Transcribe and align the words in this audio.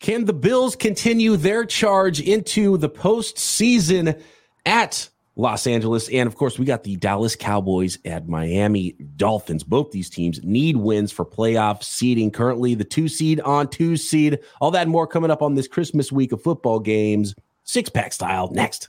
Can 0.00 0.24
the 0.24 0.32
Bills 0.32 0.76
continue 0.76 1.36
their 1.36 1.66
charge 1.66 2.20
into 2.20 2.78
the 2.78 2.88
postseason 2.88 4.18
at 4.64 5.10
Los 5.36 5.66
Angeles? 5.66 6.08
And 6.08 6.26
of 6.26 6.36
course, 6.36 6.58
we 6.58 6.64
got 6.64 6.84
the 6.84 6.96
Dallas 6.96 7.36
Cowboys 7.36 7.98
at 8.06 8.26
Miami 8.26 8.92
Dolphins. 9.16 9.62
Both 9.62 9.90
these 9.90 10.08
teams 10.08 10.42
need 10.42 10.78
wins 10.78 11.12
for 11.12 11.26
playoff 11.26 11.82
seeding. 11.82 12.30
Currently, 12.30 12.74
the 12.74 12.84
two 12.84 13.08
seed 13.08 13.40
on 13.42 13.68
two 13.68 13.98
seed. 13.98 14.38
All 14.62 14.70
that 14.70 14.82
and 14.82 14.90
more 14.90 15.06
coming 15.06 15.30
up 15.30 15.42
on 15.42 15.54
this 15.54 15.68
Christmas 15.68 16.10
week 16.10 16.32
of 16.32 16.42
football 16.42 16.80
games, 16.80 17.34
six 17.64 17.90
pack 17.90 18.14
style. 18.14 18.50
Next. 18.52 18.88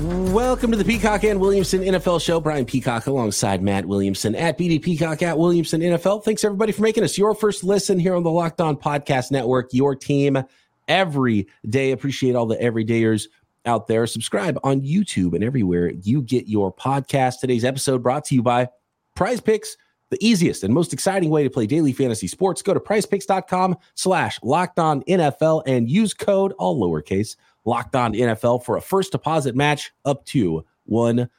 Welcome 0.00 0.70
to 0.70 0.76
the 0.76 0.84
Peacock 0.84 1.24
and 1.24 1.40
Williamson 1.40 1.80
NFL 1.80 2.20
show. 2.20 2.38
Brian 2.38 2.64
Peacock 2.64 3.08
alongside 3.08 3.64
Matt 3.64 3.84
Williamson 3.84 4.36
at 4.36 4.56
BD 4.56 4.80
Peacock 4.80 5.22
at 5.22 5.36
Williamson 5.36 5.80
NFL. 5.80 6.22
Thanks 6.22 6.44
everybody 6.44 6.70
for 6.70 6.82
making 6.82 7.02
us 7.02 7.18
your 7.18 7.34
first 7.34 7.64
listen 7.64 7.98
here 7.98 8.14
on 8.14 8.22
the 8.22 8.30
Locked 8.30 8.60
On 8.60 8.76
Podcast 8.76 9.32
Network, 9.32 9.70
your 9.72 9.96
team 9.96 10.40
every 10.86 11.48
day. 11.68 11.90
Appreciate 11.90 12.36
all 12.36 12.46
the 12.46 12.54
everydayers 12.58 13.26
out 13.66 13.88
there. 13.88 14.06
Subscribe 14.06 14.56
on 14.62 14.82
YouTube 14.82 15.34
and 15.34 15.42
everywhere 15.42 15.90
you 15.90 16.22
get 16.22 16.46
your 16.46 16.72
podcast. 16.72 17.40
Today's 17.40 17.64
episode 17.64 18.00
brought 18.00 18.24
to 18.26 18.36
you 18.36 18.42
by 18.42 18.68
Prize 19.16 19.40
Picks, 19.40 19.76
the 20.10 20.24
easiest 20.24 20.62
and 20.62 20.72
most 20.72 20.92
exciting 20.92 21.28
way 21.28 21.42
to 21.42 21.50
play 21.50 21.66
daily 21.66 21.92
fantasy 21.92 22.28
sports. 22.28 22.62
Go 22.62 22.72
to 22.72 22.78
prizepicks.com 22.78 23.76
slash 23.96 24.38
locked 24.44 24.78
on 24.78 25.02
NFL 25.02 25.64
and 25.66 25.90
use 25.90 26.14
code 26.14 26.52
all 26.52 26.80
lowercase 26.80 27.34
Locked 27.68 27.94
On 27.94 28.14
NFL 28.14 28.64
for 28.64 28.78
a 28.78 28.80
first 28.80 29.12
deposit 29.12 29.54
match 29.54 29.92
up 30.06 30.24
to 30.26 30.64
$100. 30.90 31.30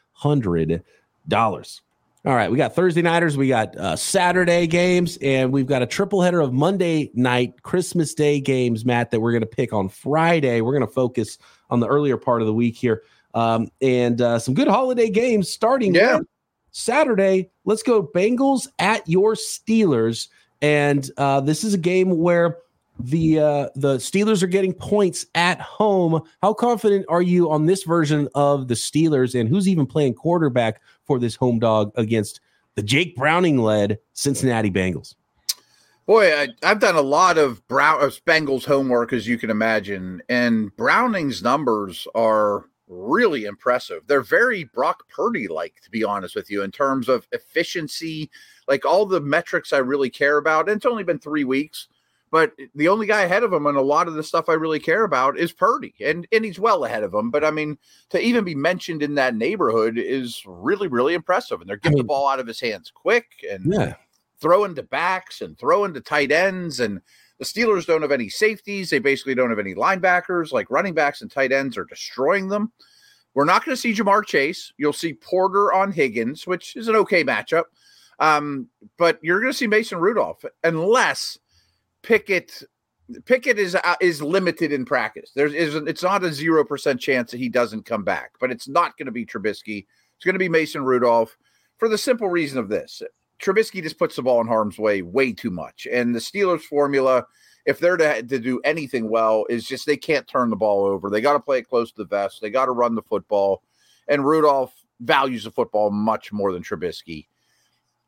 All 2.26 2.36
right, 2.36 2.52
we 2.52 2.58
got 2.58 2.76
Thursday 2.76 3.02
nighters, 3.02 3.36
we 3.36 3.48
got 3.48 3.76
uh, 3.76 3.96
Saturday 3.96 4.68
games, 4.68 5.18
and 5.24 5.52
we've 5.52 5.66
got 5.66 5.82
a 5.82 5.88
triple 5.88 6.22
header 6.22 6.40
of 6.40 6.54
Monday 6.54 7.10
night 7.16 7.64
Christmas 7.64 8.14
Day 8.14 8.40
games, 8.40 8.86
Matt, 8.86 9.10
that 9.10 9.22
we're 9.22 9.32
going 9.32 9.42
to 9.42 9.48
pick 9.48 9.74
on 9.74 9.90
Friday. 9.90 10.62
We're 10.62 10.74
going 10.74 10.86
to 10.86 10.94
focus 10.94 11.40
on 11.72 11.80
the 11.80 11.88
earlier 11.88 12.18
part 12.18 12.42
of 12.42 12.46
the 12.46 12.54
week 12.54 12.76
here, 12.76 13.02
um, 13.34 13.72
and 13.82 14.22
uh, 14.22 14.38
some 14.38 14.54
good 14.54 14.68
holiday 14.68 15.10
games 15.10 15.50
starting 15.50 15.96
yeah. 15.96 16.20
Saturday. 16.70 17.50
Let's 17.66 17.82
go 17.82 18.04
Bengals 18.06 18.68
at 18.78 19.08
your 19.10 19.34
Steelers, 19.34 20.28
and 20.62 21.10
uh, 21.18 21.42
this 21.42 21.64
is 21.64 21.74
a 21.74 21.80
game 21.80 22.20
where 22.20 22.58
the 23.00 23.40
uh, 23.40 23.70
the 23.76 23.96
Steelers 23.98 24.44
are 24.44 24.48
getting 24.48 24.74
points 24.74 25.26
at 25.36 25.60
home. 25.62 26.22
How 26.42 26.54
confident 26.54 27.06
are 27.10 27.22
you 27.22 27.50
on 27.50 27.66
this 27.66 27.84
version 27.84 28.28
of 28.36 28.68
the 28.68 28.74
Steelers, 28.74 29.40
and 29.40 29.48
who's 29.48 29.68
even 29.68 29.86
playing 29.86 30.16
quarterback 30.16 30.82
for 31.06 31.20
this 31.20 31.36
home 31.36 31.60
dog 31.60 31.92
against 31.96 32.42
the 32.76 32.84
Jake 32.84 33.16
Browning 33.16 33.58
led 33.58 34.00
Cincinnati 34.14 34.70
Bengals? 34.70 35.16
Boy, 36.06 36.34
I, 36.34 36.48
have 36.64 36.80
done 36.80 36.96
a 36.96 37.02
lot 37.02 37.38
of 37.38 37.66
Brown 37.68 38.02
of 38.02 38.24
Bengals 38.26 38.66
homework, 38.66 39.14
as 39.14 39.28
you 39.28 39.38
can 39.38 39.50
imagine, 39.50 40.22
and 40.28 40.76
Browning's 40.76 41.44
numbers 41.44 42.08
are 42.16 42.66
really 42.88 43.46
impressive. 43.46 44.02
They're 44.08 44.22
very 44.22 44.64
Brock 44.64 45.08
Purdy 45.08 45.48
like, 45.48 45.80
to 45.84 45.92
be 45.92 46.04
honest 46.04 46.36
with 46.36 46.50
you, 46.50 46.64
in 46.64 46.72
terms 46.72 47.08
of 47.08 47.28
efficiency, 47.32 48.32
like 48.68 48.86
all 48.86 49.06
the 49.06 49.22
metrics 49.22 49.72
I 49.72 49.78
really 49.78 50.10
care 50.10 50.38
about. 50.38 50.68
And 50.68 50.78
it's 50.78 50.86
only 50.88 51.04
been 51.04 51.20
three 51.20 51.44
weeks 51.44 51.88
but 52.32 52.54
the 52.76 52.88
only 52.88 53.08
guy 53.08 53.22
ahead 53.22 53.44
of 53.44 53.52
him 53.52 53.66
and 53.66 53.78
a 53.78 53.82
lot 53.82 54.08
of 54.08 54.14
the 54.14 54.24
stuff 54.24 54.50
I 54.50 54.54
really 54.54 54.80
care 54.80 55.04
about 55.04 55.38
is 55.38 55.52
Purdy, 55.52 55.96
and 56.04 56.28
and 56.32 56.46
he's 56.46 56.60
well 56.60 56.86
ahead 56.86 57.04
of 57.04 57.14
him. 57.14 57.32
But 57.32 57.44
I 57.44 57.52
mean, 57.52 57.78
to 58.10 58.22
even 58.22 58.44
be 58.44 58.56
mentioned 58.56 59.02
in 59.02 59.16
that 59.16 59.36
neighborhood 59.36 59.98
is 59.98 60.44
really 60.46 60.88
really 60.88 61.14
impressive. 61.14 61.62
And 61.62 61.70
they're 61.70 61.78
getting 61.78 61.98
I 61.98 62.02
mean, 62.02 62.04
the 62.04 62.08
ball 62.08 62.30
out 62.30 62.40
of 62.40 62.48
his 62.48 62.60
hands 62.60 62.92
quick 62.94 63.28
and 63.50 63.74
yeah. 63.74 63.96
throwing 64.40 64.76
to 64.76 64.84
backs 64.84 65.42
and 65.42 65.58
throwing 65.58 65.94
to 65.94 66.02
tight 66.02 66.32
ends. 66.32 66.80
And 66.80 67.02
the 67.40 67.46
Steelers 67.46 67.86
don't 67.86 68.02
have 68.02 68.12
any 68.12 68.30
safeties. 68.30 68.90
They 68.90 69.00
basically 69.00 69.36
don't 69.36 69.50
have 69.50 69.60
any 69.60 69.74
linebackers. 69.74 70.52
Like 70.52 70.70
running 70.70 70.94
backs 70.94 71.22
and 71.22 71.32
tight 71.32 71.52
ends 71.52 71.78
are 71.78 71.86
destroying 71.86 72.50
them. 72.50 72.72
We're 73.34 73.46
not 73.46 73.64
going 73.64 73.76
to 73.76 73.82
see 73.82 73.94
Ja'Marr 73.94 74.26
Chase. 74.26 74.74
You'll 74.78 74.92
see 74.92 75.14
Porter 75.14 75.72
on 75.72 75.92
Higgins, 75.92 76.46
which 76.46 76.76
is 76.76 76.88
an 76.88 76.96
okay 76.96 77.24
matchup. 77.24 77.66
Um, 78.20 78.68
but 78.98 79.20
you're 79.22 79.40
going 79.40 79.54
to 79.54 79.58
see 79.58 79.68
Mason 79.68 80.00
Rudolph 80.00 80.44
unless 80.64 81.38
Pickett 82.04 82.64
Pickett 83.26 83.58
is 83.58 83.76
uh, 83.76 83.96
is 84.02 84.22
limited 84.22 84.72
in 84.72 84.86
practice. 84.86 85.32
There's 85.36 85.54
is 85.54 85.76
it's 85.76 86.04
not 86.04 86.24
a 86.24 86.32
zero 86.32 86.64
percent 86.64 87.00
chance 87.00 87.32
that 87.32 87.38
he 87.38 87.50
doesn't 87.50 87.86
come 87.86 88.04
back, 88.04 88.32
but 88.40 88.52
it's 88.52 88.68
not 88.68 88.98
going 88.98 89.08
to 89.08 89.12
be 89.12 89.26
Trubisky. 89.26 89.86
It's 90.16 90.26
going 90.26 90.36
to 90.36 90.40
be 90.40 90.50
Mason 90.50 90.84
Rudolph 90.84 91.36
for 91.78 91.90
the 91.90 91.98
simple 91.98 92.30
reason 92.30 92.60
of 92.60 92.70
this: 92.70 93.02
Trubisky 93.42 93.82
just 93.82 93.98
puts 93.98 94.16
the 94.16 94.22
ball 94.22 94.42
in 94.42 94.48
harm's 94.48 94.78
way 94.78 95.02
way 95.02 95.34
too 95.34 95.50
much, 95.50 95.88
and 95.92 96.14
the 96.14 96.20
Steelers' 96.20 96.62
formula, 96.62 97.26
if 97.66 97.80
they're 97.80 97.98
to, 97.98 98.22
to 98.22 98.40
do 98.40 98.60
anything 98.64 99.10
well, 99.10 99.46
is 99.50 99.66
just 99.66 99.86
they 99.86 99.98
can't 99.98 100.28
turn 100.28 100.50
the 100.50 100.56
ball 100.56 100.86
over. 100.86 101.10
They 101.10 101.22
got 101.22 101.34
to 101.34 101.40
play 101.40 101.60
it 101.60 101.70
close 101.70 101.92
to 101.92 102.04
the 102.04 102.08
vest. 102.08 102.42
They 102.42 102.52
got 102.52 102.66
to 102.66 102.72
run 102.72 102.96
the 102.96 103.02
football, 103.02 103.64
and 104.08 104.26
Rudolph 104.26 104.74
values 105.00 105.46
the 105.46 105.52
football 105.52 105.90
much 105.90 106.32
more 106.32 106.54
than 106.54 106.62
Trubisky. 106.62 107.28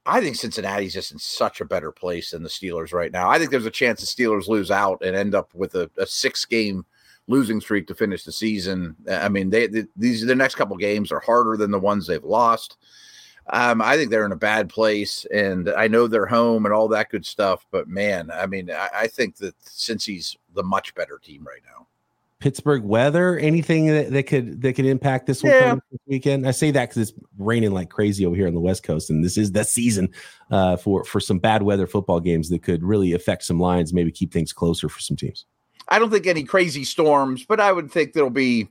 I 0.05 0.19
think 0.19 0.35
Cincinnati's 0.35 0.93
just 0.93 1.11
in 1.11 1.19
such 1.19 1.61
a 1.61 1.65
better 1.65 1.91
place 1.91 2.31
than 2.31 2.41
the 2.41 2.49
Steelers 2.49 2.91
right 2.91 3.11
now. 3.11 3.29
I 3.29 3.37
think 3.37 3.51
there's 3.51 3.65
a 3.65 3.71
chance 3.71 3.99
the 3.99 4.23
Steelers 4.23 4.47
lose 4.47 4.71
out 4.71 5.03
and 5.03 5.15
end 5.15 5.35
up 5.35 5.53
with 5.53 5.75
a, 5.75 5.89
a 5.97 6.07
six 6.07 6.45
game 6.45 6.85
losing 7.27 7.61
streak 7.61 7.87
to 7.87 7.95
finish 7.95 8.23
the 8.23 8.31
season. 8.31 8.95
I 9.09 9.29
mean, 9.29 9.49
they, 9.49 9.67
they 9.67 9.85
these 9.95 10.25
the 10.25 10.35
next 10.35 10.55
couple 10.55 10.75
games 10.77 11.11
are 11.11 11.19
harder 11.19 11.55
than 11.55 11.71
the 11.71 11.79
ones 11.79 12.07
they've 12.07 12.23
lost. 12.23 12.77
Um, 13.47 13.81
I 13.81 13.95
think 13.95 14.11
they're 14.11 14.25
in 14.25 14.31
a 14.31 14.37
bad 14.37 14.69
place, 14.69 15.25
and 15.33 15.69
I 15.69 15.87
know 15.87 16.07
they're 16.07 16.25
home 16.25 16.65
and 16.65 16.73
all 16.73 16.87
that 16.89 17.09
good 17.09 17.25
stuff. 17.25 17.65
But 17.71 17.87
man, 17.87 18.31
I 18.31 18.47
mean, 18.47 18.71
I, 18.71 18.89
I 18.93 19.07
think 19.07 19.37
that 19.37 19.55
Cincy's 19.61 20.35
the 20.53 20.63
much 20.63 20.95
better 20.95 21.19
team 21.21 21.45
right 21.45 21.61
now. 21.65 21.87
Pittsburgh 22.41 22.83
weather, 22.83 23.37
anything 23.37 23.85
that, 23.87 24.11
that 24.11 24.23
could 24.23 24.61
that 24.63 24.73
could 24.73 24.85
impact 24.85 25.27
this 25.27 25.43
one 25.43 25.53
yeah. 25.53 25.75
this 25.91 26.01
weekend? 26.07 26.47
I 26.47 26.51
say 26.51 26.71
that 26.71 26.89
because 26.89 27.09
it's 27.09 27.19
raining 27.37 27.71
like 27.71 27.89
crazy 27.89 28.25
over 28.25 28.35
here 28.35 28.47
on 28.47 28.55
the 28.55 28.59
West 28.59 28.83
Coast, 28.83 29.11
and 29.11 29.23
this 29.23 29.37
is 29.37 29.51
the 29.51 29.63
season 29.63 30.09
uh, 30.49 30.75
for 30.75 31.03
for 31.05 31.19
some 31.19 31.37
bad 31.39 31.61
weather 31.61 31.87
football 31.87 32.19
games 32.19 32.49
that 32.49 32.63
could 32.63 32.83
really 32.83 33.13
affect 33.13 33.43
some 33.43 33.59
lines, 33.59 33.93
maybe 33.93 34.11
keep 34.11 34.33
things 34.33 34.51
closer 34.51 34.89
for 34.89 34.99
some 34.99 35.15
teams. 35.15 35.45
I 35.87 35.99
don't 35.99 36.09
think 36.09 36.25
any 36.25 36.43
crazy 36.43 36.83
storms, 36.83 37.45
but 37.45 37.59
I 37.59 37.71
would 37.71 37.91
think 37.91 38.13
there'll 38.13 38.31
be 38.31 38.67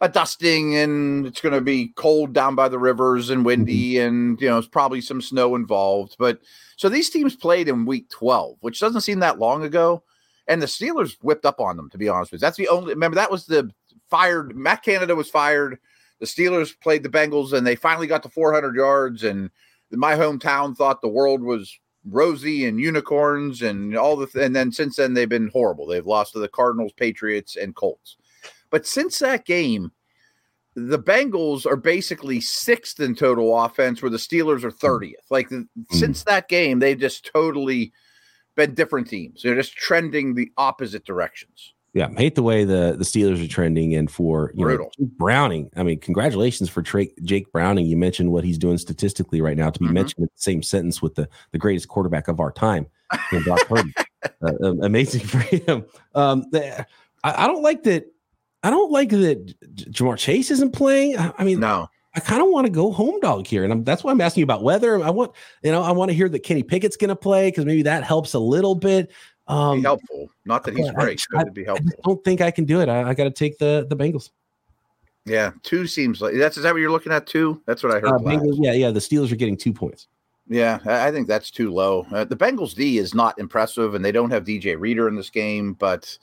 a 0.00 0.08
dusting 0.08 0.76
and 0.76 1.26
it's 1.26 1.40
going 1.40 1.54
to 1.54 1.60
be 1.60 1.88
cold 1.96 2.32
down 2.32 2.54
by 2.54 2.68
the 2.68 2.78
rivers 2.78 3.30
and 3.30 3.44
windy 3.44 3.94
mm-hmm. 3.94 4.06
and 4.06 4.40
you 4.40 4.48
know 4.48 4.58
it's 4.58 4.68
probably 4.68 5.00
some 5.00 5.20
snow 5.20 5.56
involved 5.56 6.14
but 6.20 6.40
so 6.76 6.88
these 6.88 7.10
teams 7.10 7.34
played 7.34 7.68
in 7.68 7.84
week 7.84 8.08
12 8.10 8.58
which 8.60 8.78
doesn't 8.78 9.00
seem 9.00 9.18
that 9.18 9.40
long 9.40 9.64
ago 9.64 10.04
and 10.48 10.60
the 10.62 10.66
Steelers 10.66 11.16
whipped 11.22 11.46
up 11.46 11.60
on 11.60 11.76
them. 11.76 11.90
To 11.90 11.98
be 11.98 12.08
honest 12.08 12.32
with 12.32 12.40
you, 12.40 12.46
that's 12.46 12.56
the 12.56 12.68
only. 12.68 12.94
Remember 12.94 13.14
that 13.14 13.30
was 13.30 13.46
the 13.46 13.70
fired. 14.08 14.56
Matt 14.56 14.82
Canada 14.82 15.14
was 15.14 15.30
fired. 15.30 15.78
The 16.18 16.26
Steelers 16.26 16.78
played 16.80 17.02
the 17.02 17.08
Bengals, 17.08 17.52
and 17.52 17.66
they 17.66 17.76
finally 17.76 18.06
got 18.06 18.22
to 18.24 18.28
400 18.28 18.74
yards. 18.74 19.22
And 19.22 19.50
my 19.92 20.14
hometown 20.14 20.76
thought 20.76 21.00
the 21.00 21.08
world 21.08 21.42
was 21.42 21.78
rosy 22.04 22.66
and 22.66 22.80
unicorns 22.80 23.62
and 23.62 23.96
all 23.96 24.16
the. 24.16 24.26
Th- 24.26 24.44
and 24.44 24.56
then 24.56 24.72
since 24.72 24.96
then 24.96 25.14
they've 25.14 25.28
been 25.28 25.48
horrible. 25.48 25.86
They've 25.86 26.06
lost 26.06 26.32
to 26.32 26.40
the 26.40 26.48
Cardinals, 26.48 26.92
Patriots, 26.92 27.56
and 27.56 27.76
Colts. 27.76 28.16
But 28.70 28.86
since 28.86 29.18
that 29.20 29.44
game, 29.44 29.92
the 30.74 30.98
Bengals 30.98 31.66
are 31.66 31.76
basically 31.76 32.40
sixth 32.40 33.00
in 33.00 33.14
total 33.14 33.58
offense, 33.58 34.00
where 34.00 34.10
the 34.10 34.16
Steelers 34.16 34.64
are 34.64 34.70
30th. 34.70 35.30
Like 35.30 35.50
mm. 35.50 35.66
since 35.90 36.24
that 36.24 36.48
game, 36.48 36.78
they've 36.78 36.98
just 36.98 37.30
totally 37.32 37.92
been 38.58 38.74
different 38.74 39.08
teams. 39.08 39.42
They're 39.42 39.54
just 39.54 39.74
trending 39.74 40.34
the 40.34 40.52
opposite 40.58 41.06
directions. 41.06 41.72
Yeah, 41.94 42.10
hate 42.16 42.34
the 42.34 42.42
way 42.42 42.64
the 42.64 42.96
the 42.98 43.04
Steelers 43.04 43.42
are 43.42 43.48
trending, 43.48 43.94
and 43.94 44.10
for 44.10 44.52
you 44.54 44.64
Brutal. 44.64 44.92
know 44.98 45.08
Browning. 45.16 45.70
I 45.74 45.82
mean, 45.82 45.98
congratulations 45.98 46.68
for 46.68 46.82
Tra- 46.82 47.06
Jake 47.22 47.50
Browning. 47.50 47.86
You 47.86 47.96
mentioned 47.96 48.30
what 48.30 48.44
he's 48.44 48.58
doing 48.58 48.76
statistically 48.76 49.40
right 49.40 49.56
now 49.56 49.70
to 49.70 49.78
be 49.78 49.86
mm-hmm. 49.86 49.94
mentioned 49.94 50.18
in 50.18 50.24
the 50.24 50.42
same 50.42 50.62
sentence 50.62 51.00
with 51.00 51.14
the 51.14 51.28
the 51.52 51.58
greatest 51.58 51.88
quarterback 51.88 52.28
of 52.28 52.40
our 52.40 52.52
time, 52.52 52.86
Brock 53.44 53.60
Purdy. 53.66 53.92
Uh, 54.42 54.52
um, 54.64 54.82
amazing 54.82 55.20
for 55.20 55.38
him. 55.38 55.84
Um, 56.16 56.44
the, 56.50 56.84
I, 57.22 57.44
I, 57.44 57.46
don't 57.46 57.62
like 57.62 57.84
that. 57.84 58.12
I 58.64 58.70
don't 58.70 58.90
like 58.90 59.10
that 59.10 59.54
Ja'Marr 59.92 60.18
Chase 60.18 60.50
isn't 60.50 60.72
playing. 60.72 61.16
I, 61.16 61.32
I 61.38 61.44
mean, 61.44 61.60
no, 61.60 61.88
I 62.14 62.20
kind 62.20 62.40
of 62.40 62.48
want 62.48 62.66
to 62.66 62.72
go 62.72 62.90
home 62.90 63.20
dog 63.20 63.46
here, 63.46 63.64
and 63.64 63.72
I'm, 63.72 63.84
that's 63.84 64.02
why 64.02 64.10
I'm 64.10 64.20
asking 64.20 64.40
you 64.40 64.44
about 64.44 64.62
weather. 64.62 65.02
I 65.02 65.10
want, 65.10 65.32
you 65.62 65.70
know, 65.70 65.82
I 65.82 65.92
want 65.92 66.10
to 66.10 66.14
hear 66.14 66.28
that 66.28 66.40
Kenny 66.40 66.62
Pickett's 66.62 66.96
going 66.96 67.08
to 67.08 67.16
play 67.16 67.48
because 67.48 67.64
maybe 67.64 67.82
that 67.82 68.02
helps 68.02 68.34
a 68.34 68.38
little 68.38 68.74
bit. 68.74 69.12
Um, 69.46 69.82
helpful, 69.82 70.28
not 70.44 70.64
that 70.64 70.76
he's 70.76 70.90
great, 70.92 71.24
I, 71.34 71.40
it'd 71.40 71.54
be 71.54 71.64
helpful. 71.64 71.88
I 71.90 72.00
don't 72.04 72.22
think 72.22 72.40
I 72.40 72.50
can 72.50 72.64
do 72.64 72.80
it. 72.80 72.88
I, 72.88 73.10
I 73.10 73.14
got 73.14 73.24
to 73.24 73.30
take 73.30 73.58
the 73.58 73.86
the 73.88 73.96
Bengals. 73.96 74.30
Yeah, 75.24 75.52
two 75.62 75.86
seems 75.86 76.20
like 76.20 76.34
that's 76.34 76.56
is 76.56 76.62
that 76.62 76.72
what 76.72 76.80
you're 76.80 76.90
looking 76.90 77.12
at? 77.12 77.26
Two? 77.26 77.62
That's 77.66 77.82
what 77.82 77.94
I 77.94 78.00
heard. 78.00 78.08
Uh, 78.08 78.18
Bengals, 78.18 78.56
yeah, 78.58 78.72
yeah. 78.72 78.90
The 78.90 79.00
Steelers 79.00 79.30
are 79.30 79.36
getting 79.36 79.56
two 79.56 79.72
points. 79.72 80.08
Yeah, 80.48 80.78
I 80.86 81.10
think 81.10 81.28
that's 81.28 81.50
too 81.50 81.70
low. 81.70 82.06
Uh, 82.10 82.24
the 82.24 82.36
Bengals 82.36 82.74
D 82.74 82.96
is 82.96 83.14
not 83.14 83.38
impressive, 83.38 83.94
and 83.94 84.02
they 84.02 84.12
don't 84.12 84.30
have 84.30 84.44
DJ 84.44 84.78
Reader 84.80 85.06
in 85.08 85.14
this 85.14 85.28
game, 85.28 85.74
but 85.74 86.16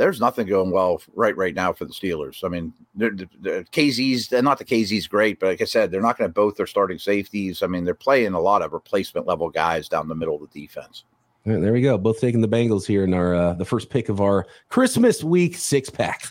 there's 0.00 0.18
nothing 0.18 0.46
going 0.46 0.70
well 0.70 1.02
right 1.14 1.36
right 1.36 1.54
now 1.54 1.74
for 1.74 1.84
the 1.84 1.92
Steelers. 1.92 2.42
I 2.42 2.48
mean, 2.48 2.72
the, 2.94 3.28
the 3.42 3.66
KZ's 3.70 4.32
not 4.32 4.56
the 4.56 4.64
KZ's 4.64 5.06
great, 5.06 5.38
but 5.38 5.48
like 5.48 5.60
I 5.60 5.66
said, 5.66 5.90
they're 5.90 6.00
not 6.00 6.16
going 6.16 6.28
to 6.28 6.32
both 6.32 6.56
their 6.56 6.66
starting 6.66 6.98
safeties. 6.98 7.62
I 7.62 7.66
mean, 7.66 7.84
they're 7.84 7.94
playing 7.94 8.32
a 8.32 8.40
lot 8.40 8.62
of 8.62 8.72
replacement 8.72 9.26
level 9.26 9.50
guys 9.50 9.90
down 9.90 10.08
the 10.08 10.14
middle 10.14 10.42
of 10.42 10.50
the 10.50 10.60
defense. 10.60 11.04
Right, 11.44 11.60
there 11.60 11.74
we 11.74 11.82
go. 11.82 11.98
Both 11.98 12.18
taking 12.18 12.40
the 12.40 12.48
Bengals 12.48 12.86
here 12.86 13.04
in 13.04 13.12
our 13.12 13.34
uh, 13.34 13.52
the 13.52 13.66
first 13.66 13.90
pick 13.90 14.08
of 14.08 14.22
our 14.22 14.46
Christmas 14.70 15.22
week 15.22 15.54
six 15.54 15.90
pack. 15.90 16.28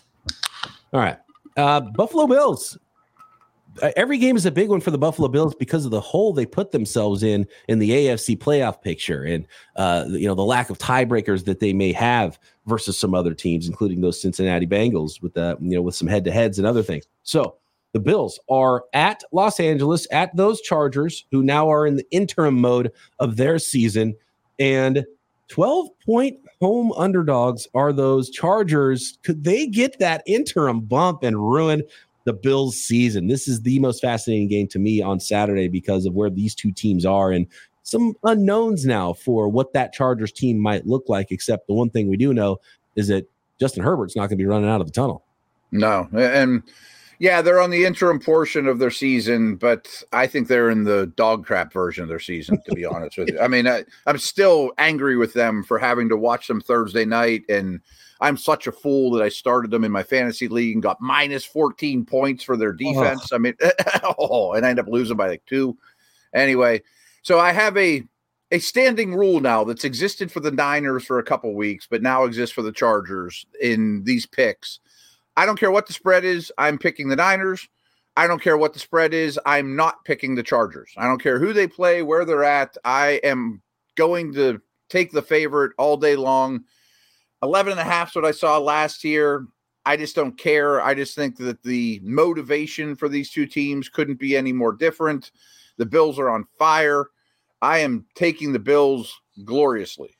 All 0.91 0.99
right, 0.99 1.19
uh, 1.55 1.81
Buffalo 1.81 2.25
Bills 2.25 2.75
every 3.95 4.17
game 4.17 4.35
is 4.35 4.45
a 4.45 4.51
big 4.51 4.69
one 4.69 4.81
for 4.81 4.91
the 4.91 4.97
Buffalo 4.97 5.27
Bills 5.27 5.55
because 5.55 5.85
of 5.85 5.91
the 5.91 6.01
hole 6.01 6.33
they 6.33 6.45
put 6.45 6.71
themselves 6.71 7.23
in 7.23 7.47
in 7.67 7.79
the 7.79 7.89
AFC 7.89 8.37
playoff 8.37 8.81
picture, 8.81 9.23
and 9.23 9.45
uh, 9.75 10.05
you 10.07 10.27
know 10.27 10.35
the 10.35 10.43
lack 10.43 10.69
of 10.69 10.77
tiebreakers 10.77 11.45
that 11.45 11.59
they 11.59 11.73
may 11.73 11.91
have 11.91 12.39
versus 12.65 12.97
some 12.97 13.13
other 13.13 13.33
teams, 13.33 13.67
including 13.67 14.01
those 14.01 14.21
Cincinnati 14.21 14.67
Bengals 14.67 15.21
with 15.21 15.33
the 15.33 15.57
you 15.61 15.75
know 15.75 15.81
with 15.81 15.95
some 15.95 16.07
head 16.07 16.23
to 16.25 16.31
heads 16.31 16.57
and 16.57 16.67
other 16.67 16.83
things. 16.83 17.05
So 17.23 17.55
the 17.93 17.99
Bills 17.99 18.39
are 18.49 18.85
at 18.93 19.23
Los 19.31 19.59
Angeles 19.59 20.07
at 20.11 20.35
those 20.35 20.61
Chargers, 20.61 21.25
who 21.31 21.43
now 21.43 21.71
are 21.71 21.85
in 21.85 21.95
the 21.95 22.05
interim 22.11 22.59
mode 22.59 22.91
of 23.19 23.37
their 23.37 23.59
season, 23.59 24.15
and 24.59 25.05
12 25.49 25.87
point 26.05 26.39
home 26.61 26.91
underdogs 26.93 27.67
are 27.73 27.91
those 27.91 28.29
Chargers. 28.29 29.17
Could 29.23 29.43
they 29.43 29.67
get 29.67 29.99
that 29.99 30.23
interim 30.27 30.81
bump 30.81 31.23
and 31.23 31.37
ruin 31.37 31.83
the 32.29 32.33
Bills 32.33 32.79
season. 32.79 33.25
This 33.25 33.47
is 33.47 33.63
the 33.63 33.79
most 33.79 34.01
fascinating 34.01 34.49
game 34.49 34.67
to 34.67 34.77
me 34.77 35.01
on 35.01 35.19
Saturday 35.19 35.67
because 35.67 36.05
of 36.05 36.13
where 36.13 36.29
these 36.29 36.53
two 36.53 36.71
teams 36.71 37.03
are 37.03 37.31
and 37.31 37.47
some 37.81 38.13
unknowns 38.23 38.85
now 38.85 39.13
for 39.13 39.49
what 39.49 39.73
that 39.73 39.93
Chargers 39.93 40.31
team 40.31 40.59
might 40.59 40.85
look 40.85 41.05
like. 41.07 41.31
Except 41.31 41.65
the 41.65 41.73
one 41.73 41.89
thing 41.89 42.07
we 42.07 42.17
do 42.17 42.31
know 42.31 42.59
is 42.95 43.07
that 43.07 43.27
Justin 43.59 43.83
Herbert's 43.83 44.15
not 44.15 44.27
going 44.27 44.37
to 44.37 44.43
be 44.43 44.45
running 44.45 44.69
out 44.69 44.79
of 44.79 44.85
the 44.85 44.93
tunnel. 44.93 45.25
No. 45.71 46.07
And 46.13 46.61
yeah, 47.17 47.41
they're 47.41 47.59
on 47.59 47.71
the 47.71 47.83
interim 47.83 48.19
portion 48.19 48.67
of 48.67 48.77
their 48.77 48.91
season, 48.91 49.55
but 49.55 50.03
I 50.13 50.27
think 50.27 50.47
they're 50.47 50.69
in 50.69 50.83
the 50.83 51.11
dog 51.15 51.47
crap 51.47 51.73
version 51.73 52.03
of 52.03 52.09
their 52.09 52.19
season, 52.19 52.61
to 52.63 52.75
be 52.75 52.85
honest 52.85 53.17
with 53.17 53.29
you. 53.29 53.39
I 53.39 53.47
mean, 53.47 53.67
I, 53.67 53.85
I'm 54.05 54.19
still 54.19 54.71
angry 54.77 55.17
with 55.17 55.33
them 55.33 55.63
for 55.63 55.79
having 55.79 56.09
to 56.09 56.15
watch 56.15 56.47
them 56.47 56.61
Thursday 56.61 57.05
night 57.05 57.41
and 57.49 57.79
I'm 58.21 58.37
such 58.37 58.67
a 58.67 58.71
fool 58.71 59.11
that 59.11 59.23
I 59.23 59.29
started 59.29 59.71
them 59.71 59.83
in 59.83 59.91
my 59.91 60.03
fantasy 60.03 60.47
league 60.47 60.75
and 60.75 60.83
got 60.83 60.99
minus 60.99 61.45
14 61.45 62.05
points 62.05 62.43
for 62.43 62.57
their 62.57 62.73
defense. 62.73 63.31
Oh. 63.31 63.35
I 63.35 63.39
mean, 63.39 63.55
oh, 64.19 64.53
and 64.53 64.65
I 64.65 64.69
end 64.69 64.79
up 64.79 64.87
losing 64.87 65.17
by 65.17 65.29
like 65.29 65.45
two. 65.45 65.77
Anyway, 66.33 66.81
so 67.21 67.39
I 67.39 67.51
have 67.51 67.77
a 67.77 68.03
a 68.51 68.59
standing 68.59 69.15
rule 69.15 69.39
now 69.39 69.63
that's 69.63 69.83
existed 69.83 70.31
for 70.31 70.39
the 70.39 70.51
Niners 70.51 71.05
for 71.05 71.19
a 71.19 71.23
couple 71.23 71.53
weeks, 71.53 71.87
but 71.89 72.01
now 72.01 72.23
exists 72.23 72.53
for 72.53 72.63
the 72.63 72.71
Chargers 72.71 73.45
in 73.61 74.03
these 74.03 74.25
picks. 74.25 74.79
I 75.37 75.45
don't 75.45 75.59
care 75.59 75.71
what 75.71 75.85
the 75.85 75.93
spread 75.93 76.25
is, 76.25 76.51
I'm 76.57 76.77
picking 76.77 77.09
the 77.09 77.15
Niners. 77.15 77.67
I 78.17 78.27
don't 78.27 78.41
care 78.41 78.57
what 78.57 78.73
the 78.73 78.79
spread 78.79 79.13
is, 79.13 79.39
I'm 79.45 79.75
not 79.75 80.03
picking 80.03 80.33
the 80.33 80.43
Chargers. 80.43 80.91
I 80.97 81.05
don't 81.05 81.21
care 81.21 81.39
who 81.39 81.53
they 81.53 81.67
play, 81.67 82.01
where 82.01 82.25
they're 82.25 82.43
at. 82.43 82.75
I 82.83 83.21
am 83.23 83.61
going 83.95 84.33
to 84.33 84.59
take 84.89 85.11
the 85.11 85.21
favorite 85.21 85.73
all 85.77 85.95
day 85.95 86.15
long 86.15 86.63
11 87.43 87.71
and 87.71 87.81
a 87.81 87.83
half 87.83 88.09
is 88.09 88.15
what 88.15 88.25
I 88.25 88.31
saw 88.31 88.57
last 88.57 89.03
year. 89.03 89.45
I 89.85 89.97
just 89.97 90.15
don't 90.15 90.37
care. 90.37 90.81
I 90.81 90.93
just 90.93 91.15
think 91.15 91.37
that 91.37 91.63
the 91.63 91.99
motivation 92.03 92.95
for 92.95 93.09
these 93.09 93.31
two 93.31 93.45
teams 93.45 93.89
couldn't 93.89 94.19
be 94.19 94.35
any 94.35 94.53
more 94.53 94.73
different. 94.73 95.31
The 95.77 95.85
Bills 95.85 96.19
are 96.19 96.29
on 96.29 96.45
fire. 96.57 97.07
I 97.61 97.79
am 97.79 98.05
taking 98.15 98.53
the 98.53 98.59
Bills 98.59 99.19
gloriously. 99.45 100.15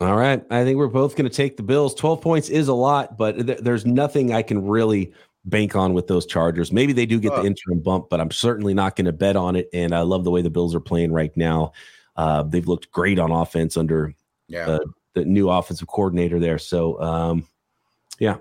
All 0.00 0.16
right. 0.16 0.44
I 0.50 0.64
think 0.64 0.76
we're 0.76 0.88
both 0.88 1.16
going 1.16 1.28
to 1.28 1.34
take 1.34 1.56
the 1.56 1.62
Bills. 1.62 1.94
12 1.94 2.20
points 2.20 2.48
is 2.48 2.68
a 2.68 2.74
lot, 2.74 3.16
but 3.16 3.46
th- 3.46 3.60
there's 3.60 3.86
nothing 3.86 4.32
I 4.32 4.42
can 4.42 4.66
really 4.66 5.12
bank 5.46 5.76
on 5.76 5.94
with 5.94 6.06
those 6.06 6.26
Chargers. 6.26 6.72
Maybe 6.72 6.92
they 6.92 7.06
do 7.06 7.18
get 7.18 7.32
uh, 7.32 7.40
the 7.40 7.46
interim 7.46 7.80
bump, 7.80 8.08
but 8.10 8.20
I'm 8.20 8.30
certainly 8.30 8.74
not 8.74 8.96
going 8.96 9.06
to 9.06 9.12
bet 9.12 9.36
on 9.36 9.56
it. 9.56 9.68
And 9.72 9.94
I 9.94 10.00
love 10.02 10.24
the 10.24 10.30
way 10.30 10.42
the 10.42 10.50
Bills 10.50 10.74
are 10.74 10.80
playing 10.80 11.12
right 11.12 11.34
now. 11.36 11.72
Uh, 12.16 12.42
they've 12.42 12.66
looked 12.66 12.90
great 12.90 13.18
on 13.18 13.30
offense 13.30 13.76
under 13.76 14.14
yeah. 14.48 14.66
uh, 14.66 14.78
the 15.16 15.24
new 15.24 15.50
offensive 15.50 15.88
coordinator 15.88 16.38
there. 16.38 16.58
So, 16.58 17.00
um, 17.00 17.48
yeah, 18.20 18.36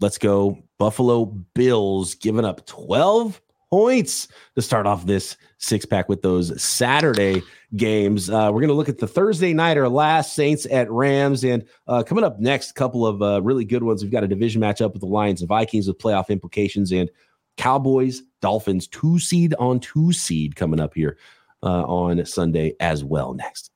let's 0.00 0.18
go. 0.18 0.58
Buffalo 0.78 1.26
Bills 1.54 2.14
giving 2.14 2.44
up 2.44 2.66
12 2.66 3.40
points 3.70 4.28
to 4.54 4.62
start 4.62 4.86
off 4.86 5.06
this 5.06 5.36
six 5.58 5.84
pack 5.84 6.08
with 6.08 6.22
those 6.22 6.60
Saturday 6.60 7.42
games. 7.76 8.30
Uh, 8.30 8.50
we're 8.52 8.60
going 8.60 8.68
to 8.68 8.74
look 8.74 8.88
at 8.88 8.98
the 8.98 9.06
Thursday 9.06 9.52
nighter 9.52 9.88
last 9.88 10.34
Saints 10.34 10.66
at 10.70 10.90
Rams. 10.90 11.44
And 11.44 11.64
uh, 11.86 12.02
coming 12.02 12.24
up 12.24 12.40
next, 12.40 12.70
a 12.70 12.74
couple 12.74 13.06
of 13.06 13.22
uh, 13.22 13.42
really 13.42 13.64
good 13.64 13.82
ones. 13.82 14.02
We've 14.02 14.12
got 14.12 14.24
a 14.24 14.28
division 14.28 14.62
matchup 14.62 14.92
with 14.92 15.00
the 15.00 15.06
Lions 15.06 15.42
and 15.42 15.48
Vikings 15.48 15.86
with 15.86 15.98
playoff 15.98 16.28
implications 16.30 16.92
and 16.92 17.10
Cowboys, 17.56 18.22
Dolphins, 18.40 18.86
two 18.86 19.18
seed 19.18 19.54
on 19.58 19.80
two 19.80 20.12
seed 20.12 20.56
coming 20.56 20.80
up 20.80 20.94
here 20.94 21.18
uh, 21.62 21.84
on 21.84 22.24
Sunday 22.24 22.74
as 22.80 23.04
well 23.04 23.34
next. 23.34 23.70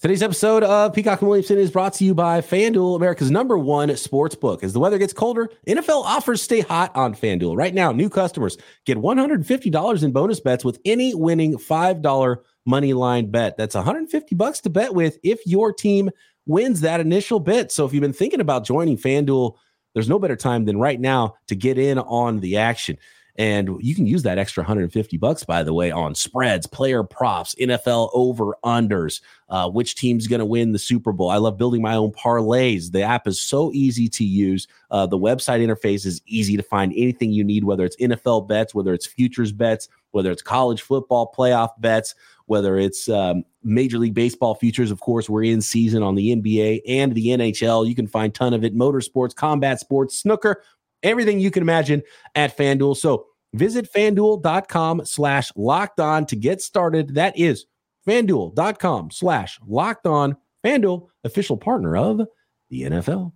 Today's 0.00 0.22
episode 0.22 0.62
of 0.62 0.94
Peacock 0.94 1.20
and 1.20 1.28
Williamson 1.28 1.58
is 1.58 1.70
brought 1.70 1.92
to 1.92 2.06
you 2.06 2.14
by 2.14 2.40
FanDuel, 2.40 2.96
America's 2.96 3.30
number 3.30 3.58
one 3.58 3.94
sports 3.98 4.34
book. 4.34 4.64
As 4.64 4.72
the 4.72 4.80
weather 4.80 4.96
gets 4.96 5.12
colder, 5.12 5.50
NFL 5.66 6.04
offers 6.04 6.40
stay 6.40 6.60
hot 6.60 6.96
on 6.96 7.14
FanDuel. 7.14 7.54
Right 7.54 7.74
now, 7.74 7.92
new 7.92 8.08
customers 8.08 8.56
get 8.86 8.96
$150 8.96 10.02
in 10.02 10.12
bonus 10.12 10.40
bets 10.40 10.64
with 10.64 10.80
any 10.86 11.14
winning 11.14 11.58
$5 11.58 12.36
money 12.64 12.94
line 12.94 13.30
bet. 13.30 13.58
That's 13.58 13.74
150 13.74 14.34
bucks 14.36 14.60
to 14.60 14.70
bet 14.70 14.94
with 14.94 15.18
if 15.22 15.46
your 15.46 15.70
team 15.70 16.08
wins 16.46 16.80
that 16.80 17.00
initial 17.00 17.38
bet. 17.38 17.70
So 17.70 17.84
if 17.84 17.92
you've 17.92 18.00
been 18.00 18.14
thinking 18.14 18.40
about 18.40 18.64
joining 18.64 18.96
FanDuel, 18.96 19.56
there's 19.92 20.08
no 20.08 20.18
better 20.18 20.36
time 20.36 20.64
than 20.64 20.78
right 20.78 20.98
now 20.98 21.34
to 21.48 21.54
get 21.54 21.76
in 21.76 21.98
on 21.98 22.40
the 22.40 22.56
action. 22.56 22.96
And 23.40 23.70
you 23.80 23.94
can 23.94 24.06
use 24.06 24.22
that 24.24 24.36
extra 24.36 24.60
150 24.60 25.16
bucks, 25.16 25.44
by 25.44 25.62
the 25.62 25.72
way, 25.72 25.90
on 25.90 26.14
spreads, 26.14 26.66
player 26.66 27.02
props, 27.02 27.54
NFL 27.54 28.10
over 28.12 28.54
unders, 28.66 29.22
uh, 29.48 29.66
which 29.70 29.94
team's 29.94 30.26
going 30.26 30.40
to 30.40 30.44
win 30.44 30.72
the 30.72 30.78
Super 30.78 31.10
Bowl. 31.10 31.30
I 31.30 31.38
love 31.38 31.56
building 31.56 31.80
my 31.80 31.94
own 31.94 32.12
parlays. 32.12 32.92
The 32.92 33.00
app 33.00 33.26
is 33.26 33.40
so 33.40 33.72
easy 33.72 34.10
to 34.10 34.24
use. 34.24 34.68
Uh, 34.90 35.06
the 35.06 35.16
website 35.16 35.66
interface 35.66 36.04
is 36.04 36.20
easy 36.26 36.54
to 36.58 36.62
find 36.62 36.92
anything 36.92 37.32
you 37.32 37.42
need, 37.42 37.64
whether 37.64 37.86
it's 37.86 37.96
NFL 37.96 38.46
bets, 38.46 38.74
whether 38.74 38.92
it's 38.92 39.06
futures 39.06 39.52
bets, 39.52 39.88
whether 40.10 40.30
it's 40.30 40.42
college 40.42 40.82
football 40.82 41.32
playoff 41.34 41.70
bets, 41.80 42.14
whether 42.44 42.76
it's 42.76 43.08
um, 43.08 43.42
Major 43.64 43.96
League 43.96 44.12
Baseball 44.12 44.54
futures. 44.54 44.90
Of 44.90 45.00
course, 45.00 45.30
we're 45.30 45.44
in 45.44 45.62
season 45.62 46.02
on 46.02 46.14
the 46.14 46.36
NBA 46.36 46.82
and 46.86 47.14
the 47.14 47.28
NHL. 47.28 47.88
You 47.88 47.94
can 47.94 48.06
find 48.06 48.34
ton 48.34 48.52
of 48.52 48.64
it. 48.64 48.76
Motorsports, 48.76 49.34
combat 49.34 49.80
sports, 49.80 50.18
snooker, 50.18 50.62
everything 51.02 51.40
you 51.40 51.50
can 51.50 51.62
imagine 51.62 52.02
at 52.34 52.54
FanDuel. 52.54 52.98
So 52.98 53.28
Visit 53.54 53.92
fanduel.com 53.92 55.04
slash 55.04 55.50
locked 55.56 56.00
on 56.00 56.26
to 56.26 56.36
get 56.36 56.62
started. 56.62 57.14
That 57.14 57.38
is 57.38 57.66
fanduel.com 58.06 59.10
slash 59.10 59.58
locked 59.66 60.06
on. 60.06 60.36
Fanduel, 60.64 61.08
official 61.24 61.56
partner 61.56 61.96
of 61.96 62.20
the 62.68 62.82
NFL. 62.82 63.32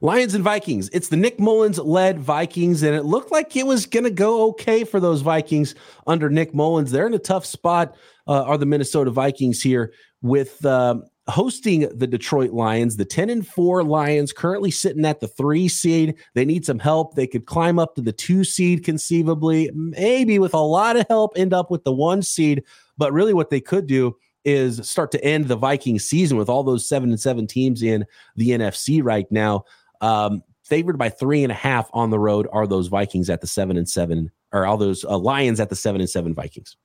Lions 0.00 0.34
and 0.34 0.42
Vikings. 0.42 0.90
It's 0.92 1.08
the 1.08 1.16
Nick 1.16 1.38
Mullens 1.38 1.78
led 1.78 2.18
Vikings, 2.18 2.82
and 2.82 2.96
it 2.96 3.04
looked 3.04 3.30
like 3.30 3.54
it 3.54 3.64
was 3.64 3.86
going 3.86 4.02
to 4.02 4.10
go 4.10 4.48
okay 4.48 4.82
for 4.82 4.98
those 4.98 5.20
Vikings 5.20 5.76
under 6.08 6.28
Nick 6.28 6.52
Mullens. 6.52 6.90
They're 6.90 7.06
in 7.06 7.14
a 7.14 7.20
tough 7.20 7.46
spot, 7.46 7.94
uh, 8.26 8.42
are 8.42 8.58
the 8.58 8.66
Minnesota 8.66 9.12
Vikings 9.12 9.62
here 9.62 9.92
with 10.20 10.64
um, 10.66 11.04
hosting 11.28 11.88
the 11.96 12.06
Detroit 12.06 12.52
Lions. 12.52 12.96
The 12.96 13.04
10 13.04 13.30
and 13.30 13.46
4 13.46 13.84
Lions 13.84 14.32
currently 14.32 14.70
sitting 14.70 15.04
at 15.04 15.20
the 15.20 15.28
three 15.28 15.68
seed. 15.68 16.16
They 16.34 16.44
need 16.44 16.66
some 16.66 16.78
help. 16.78 17.14
They 17.14 17.26
could 17.26 17.46
climb 17.46 17.78
up 17.78 17.94
to 17.94 18.00
the 18.00 18.12
two 18.12 18.44
seed 18.44 18.84
conceivably, 18.84 19.70
maybe 19.74 20.38
with 20.38 20.54
a 20.54 20.58
lot 20.58 20.96
of 20.96 21.06
help, 21.08 21.32
end 21.36 21.52
up 21.52 21.70
with 21.70 21.84
the 21.84 21.92
one 21.92 22.22
seed. 22.22 22.64
But 22.98 23.12
really, 23.12 23.34
what 23.34 23.50
they 23.50 23.60
could 23.60 23.86
do 23.86 24.16
is 24.44 24.88
start 24.88 25.12
to 25.12 25.24
end 25.24 25.46
the 25.46 25.56
Viking 25.56 25.98
season 25.98 26.36
with 26.36 26.48
all 26.48 26.64
those 26.64 26.88
seven 26.88 27.10
and 27.10 27.20
seven 27.20 27.46
teams 27.46 27.82
in 27.82 28.04
the 28.36 28.50
NFC 28.50 29.00
right 29.02 29.30
now. 29.30 29.64
Um, 30.00 30.42
favored 30.64 30.98
by 30.98 31.08
three 31.08 31.44
and 31.44 31.52
a 31.52 31.56
half 31.56 31.88
on 31.92 32.10
the 32.10 32.18
road 32.18 32.48
are 32.52 32.66
those 32.66 32.88
Vikings 32.88 33.30
at 33.30 33.40
the 33.40 33.46
seven 33.46 33.76
and 33.76 33.88
seven, 33.88 34.32
or 34.52 34.66
all 34.66 34.76
those 34.76 35.04
uh, 35.04 35.16
Lions 35.16 35.60
at 35.60 35.68
the 35.68 35.76
seven 35.76 36.00
and 36.00 36.10
seven 36.10 36.34
Vikings. 36.34 36.76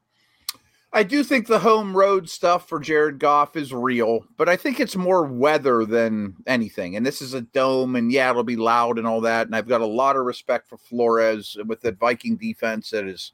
I 0.98 1.04
do 1.04 1.24
think 1.24 1.46
the 1.46 1.60
home 1.60 1.96
road 1.96 2.28
stuff 2.28 2.68
for 2.68 2.80
Jared 2.80 3.20
Goff 3.20 3.56
is 3.56 3.72
real, 3.72 4.26
but 4.36 4.50
I 4.50 4.56
think 4.56 4.80
it's 4.80 4.96
more 4.96 5.26
weather 5.26 5.86
than 5.86 6.36
anything. 6.48 6.96
And 6.96 7.06
this 7.06 7.22
is 7.22 7.36
a 7.36 7.42
dome, 7.42 7.96
and 7.96 8.12
yeah, 8.12 8.32
it'll 8.32 8.44
be 8.44 8.56
loud 8.56 8.98
and 8.98 9.06
all 9.06 9.22
that. 9.22 9.46
And 9.46 9.56
I've 9.56 9.68
got 9.68 9.82
a 9.82 9.86
lot 9.86 10.16
of 10.16 10.26
respect 10.26 10.68
for 10.68 10.80
Flores 10.80 11.56
with 11.68 11.82
that 11.82 12.00
Viking 12.00 12.36
defense 12.36 12.90
that 12.90 13.06
is 13.06 13.32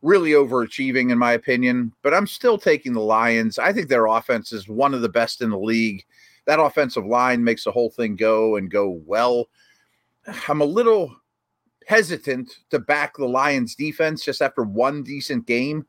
really 0.00 0.30
overachieving, 0.30 1.10
in 1.10 1.18
my 1.18 1.32
opinion. 1.32 1.92
But 2.02 2.14
I'm 2.14 2.28
still 2.28 2.56
taking 2.56 2.92
the 2.92 3.00
Lions. 3.00 3.58
I 3.58 3.72
think 3.72 3.88
their 3.88 4.06
offense 4.06 4.52
is 4.52 4.68
one 4.68 4.94
of 4.94 5.02
the 5.02 5.08
best 5.08 5.42
in 5.42 5.50
the 5.50 5.58
league. 5.58 6.04
That 6.44 6.60
offensive 6.60 7.04
line 7.04 7.42
makes 7.42 7.64
the 7.64 7.72
whole 7.72 7.90
thing 7.90 8.14
go 8.14 8.54
and 8.54 8.70
go 8.70 9.02
well. 9.04 9.48
I'm 10.46 10.60
a 10.60 10.64
little 10.64 11.16
hesitant 11.88 12.58
to 12.70 12.78
back 12.78 13.16
the 13.16 13.26
Lions 13.26 13.74
defense 13.74 14.24
just 14.24 14.40
after 14.40 14.62
one 14.62 15.02
decent 15.02 15.46
game. 15.48 15.84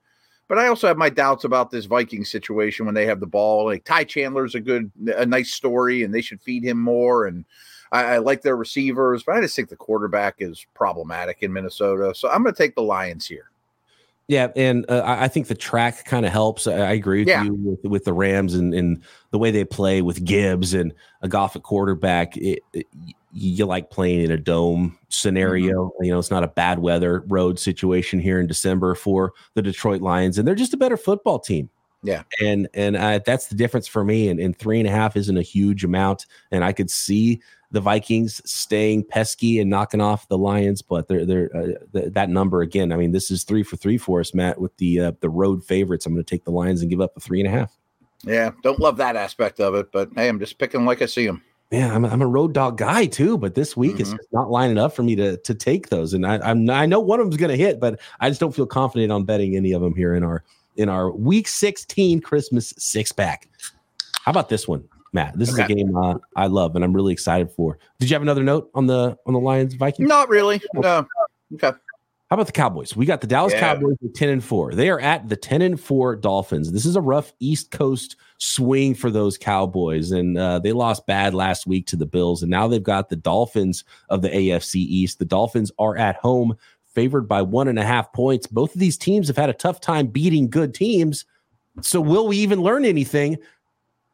But 0.48 0.58
I 0.58 0.68
also 0.68 0.88
have 0.88 0.98
my 0.98 1.10
doubts 1.10 1.46
about 1.46 1.72
this 1.72 1.86
Viking 1.86 2.26
situation 2.26 2.86
when 2.86 2.96
they 2.96 3.06
have 3.06 3.20
the 3.20 3.28
ball. 3.28 3.66
Like 3.66 3.86
Ty 3.86 4.04
Chandler's 4.04 4.56
a 4.56 4.60
good, 4.60 4.92
a 5.16 5.26
nice 5.26 5.54
story, 5.54 6.04
and 6.04 6.14
they 6.14 6.22
should 6.22 6.42
feed 6.42 6.64
him 6.64 6.80
more. 6.80 7.26
And 7.26 7.46
I, 7.92 8.04
I 8.04 8.18
like 8.18 8.42
their 8.42 8.58
receivers, 8.58 9.24
but 9.24 9.36
I 9.36 9.42
just 9.42 9.56
think 9.56 9.70
the 9.70 9.76
quarterback 9.76 10.36
is 10.40 10.66
problematic 10.74 11.38
in 11.42 11.54
Minnesota. 11.54 12.14
So 12.14 12.30
I'm 12.30 12.44
going 12.44 12.54
to 12.54 12.58
take 12.58 12.76
the 12.76 12.82
Lions 12.82 13.26
here. 13.26 13.50
Yeah, 14.28 14.50
and 14.56 14.90
uh, 14.90 15.04
I 15.06 15.28
think 15.28 15.48
the 15.48 15.56
track 15.56 16.06
kind 16.06 16.26
of 16.26 16.32
helps. 16.32 16.66
I, 16.66 16.74
I 16.74 16.92
agree 16.94 17.20
with 17.20 17.28
yeah. 17.28 17.44
you 17.44 17.54
with, 17.54 17.84
with, 17.84 18.06
the 18.06 18.14
Rams 18.14 18.54
and, 18.54 18.74
and 18.74 19.04
the 19.32 19.38
way 19.38 19.52
they 19.52 19.66
play 19.66 20.02
with 20.02 20.24
Gibbs 20.24 20.74
and 20.74 20.94
a 21.22 21.28
Goff 21.28 21.58
at 21.58 21.64
quarterback. 21.64 22.38
It, 22.38 22.64
it, 22.72 22.88
you 23.34 23.66
like 23.66 23.90
playing 23.90 24.22
in 24.22 24.32
a 24.32 24.38
dome 24.38 24.98
scenario. 25.10 25.86
Mm-hmm. 25.86 26.04
You 26.06 26.12
know, 26.12 26.20
it's 26.20 26.32
not 26.32 26.44
a 26.44 26.48
bad 26.48 26.80
weather 26.80 27.24
road 27.28 27.60
situation 27.60 28.20
here 28.20 28.40
in 28.40 28.48
December 28.48 28.96
for 28.96 29.34
the 29.56 29.62
Detroit 29.62 30.02
Lions, 30.02 30.38
and 30.38 30.48
they're 30.48 30.56
just 30.56 30.74
a 30.74 30.78
better 30.78 30.98
football 30.98 31.40
team. 31.40 31.70
Yeah, 32.04 32.24
and 32.42 32.68
and 32.74 32.98
uh, 32.98 33.20
that's 33.26 33.48
the 33.48 33.56
difference 33.56 33.88
for 33.88 34.04
me. 34.04 34.28
And, 34.28 34.40
and 34.40 34.58
three 34.58 34.80
and 34.80 34.88
a 34.88 34.92
half 34.92 35.16
isn't 35.16 35.38
a 35.38 35.42
huge 35.42 35.84
amount, 35.84 36.26
and 36.52 36.64
I 36.64 36.74
could 36.74 36.92
see 36.92 37.42
the 37.72 37.82
Vikings 37.82 38.42
staying 38.50 39.06
pesky 39.06 39.60
and 39.60 39.70
knocking 39.70 40.02
off 40.02 40.28
the 40.28 40.38
Lions, 40.38 40.82
but 40.82 41.08
they're 41.08 41.26
they're 41.26 41.56
uh, 41.56 41.68
th- 41.94 42.14
that 42.14 42.30
number 42.30 42.62
again. 42.62 42.92
I 42.92 42.98
mean, 42.98 43.14
this 43.14 43.32
is 43.32 43.44
three 43.46 43.64
for 43.64 43.78
three 43.78 43.98
for 43.98 44.20
us, 44.20 44.34
Matt, 44.34 44.60
with 44.60 44.76
the 44.78 45.00
uh, 45.00 45.12
the 45.22 45.30
road 45.30 45.64
favorites. 45.64 46.06
I'm 46.06 46.14
going 46.14 46.24
to 46.24 46.30
take 46.30 46.44
the 46.44 46.52
Lions 46.52 46.82
and 46.82 46.90
give 46.90 47.02
up 47.02 47.16
a 47.16 47.20
three 47.20 47.40
and 47.40 47.48
a 47.48 47.52
half. 47.52 47.78
Yeah, 48.24 48.52
don't 48.64 48.80
love 48.80 48.98
that 48.98 49.16
aspect 49.16 49.60
of 49.60 49.74
it, 49.74 49.92
but 49.92 50.10
hey, 50.16 50.28
I'm 50.28 50.40
just 50.40 50.58
picking 50.58 50.86
like 50.86 51.02
I 51.02 51.08
see 51.08 51.26
them. 51.26 51.42
Yeah, 51.74 51.92
I'm 51.92 52.06
a, 52.06 52.08
I'm 52.08 52.22
a 52.22 52.28
road 52.28 52.54
dog 52.54 52.78
guy 52.78 53.08
too, 53.08 53.36
but 53.36 53.56
this 53.56 53.76
week 53.76 53.94
mm-hmm. 53.94 54.14
it's 54.14 54.28
not 54.32 54.52
lining 54.52 54.78
up 54.78 54.96
for 54.96 55.02
me 55.02 55.16
to 55.16 55.38
to 55.38 55.56
take 55.56 55.90
those, 55.90 56.14
and 56.14 56.24
I, 56.24 56.38
I'm 56.38 56.70
I 56.70 56.86
know 56.86 57.00
one 57.00 57.20
of 57.20 57.26
them's 57.26 57.38
going 57.38 57.50
to 57.50 57.58
hit, 57.58 57.80
but 57.80 58.00
I 58.20 58.30
just 58.30 58.40
don't 58.40 58.54
feel 58.54 58.68
confident 58.68 59.12
on 59.12 59.24
betting 59.24 59.56
any 59.56 59.72
of 59.72 59.82
them 59.82 59.96
here 59.96 60.14
in 60.14 60.24
our 60.24 60.44
in 60.78 60.88
our 60.88 61.12
Week 61.12 61.48
16 61.48 62.22
Christmas 62.22 62.76
six 62.78 63.12
pack. 63.12 63.50
How 64.24 64.30
about 64.30 64.50
this 64.50 64.68
one? 64.68 64.84
Matt. 65.14 65.38
This 65.38 65.52
okay. 65.52 65.64
is 65.64 65.70
a 65.72 65.74
game 65.74 65.98
uh, 65.98 66.20
I 66.36 66.46
love 66.46 66.76
and 66.76 66.86
I'm 66.86 66.94
really 66.94 67.14
excited 67.14 67.50
for. 67.52 67.80
Did 68.00 68.10
you 68.10 68.14
have 68.14 68.22
another 68.22 68.44
note 68.44 68.70
on 68.76 68.86
the 68.86 69.18
on 69.26 69.34
the 69.34 69.40
Lions 69.40 69.74
Vikings? 69.74 70.08
Not 70.08 70.30
really. 70.30 70.62
No. 70.76 71.08
Okay. 71.56 71.72
How 72.34 72.36
about 72.36 72.48
the 72.48 72.54
Cowboys? 72.54 72.96
We 72.96 73.06
got 73.06 73.22
the 73.22 73.28
Dallas 73.28 73.54
yeah. 73.54 73.60
Cowboys 73.60 73.96
at 74.04 74.16
10 74.16 74.30
and 74.30 74.44
4. 74.44 74.74
They 74.74 74.90
are 74.90 75.00
at 75.00 75.30
the 75.30 75.36
10 75.36 75.62
and 75.62 75.80
4 75.80 76.16
Dolphins. 76.16 76.72
This 76.72 76.84
is 76.84 76.96
a 76.96 77.02
rough 77.02 77.32
East 77.40 77.70
Coast 77.70 78.16
swing 78.40 78.96
for 78.96 79.12
those 79.12 79.38
Cowboys. 79.38 80.10
And 80.10 80.36
uh, 80.36 80.58
they 80.58 80.72
lost 80.72 81.06
bad 81.06 81.36
last 81.36 81.68
week 81.68 81.86
to 81.86 81.96
the 81.96 82.08
Bills. 82.08 82.42
And 82.42 82.50
now 82.50 82.68
they've 82.68 82.82
got 82.82 83.10
the 83.10 83.16
Dolphins 83.16 83.84
of 84.10 84.24
the 84.24 84.30
AFC 84.30 84.78
East. 84.78 85.20
The 85.20 85.26
Dolphins 85.26 85.72
are 85.78 85.96
at 85.96 86.16
home, 86.16 86.58
favored 86.96 87.28
by 87.28 87.44
one 87.44 87.68
and 87.68 87.78
a 87.78 87.86
half 87.86 88.12
points. 88.14 88.48
Both 88.48 88.74
of 88.74 88.80
these 88.80 88.98
teams 88.98 89.28
have 89.28 89.38
had 89.38 89.52
a 89.52 89.54
tough 89.54 89.80
time 89.80 90.08
beating 90.08 90.50
good 90.50 90.74
teams. 90.74 91.26
So, 91.82 92.02
will 92.02 92.28
we 92.28 92.38
even 92.38 92.64
learn 92.64 92.84
anything 92.84 93.38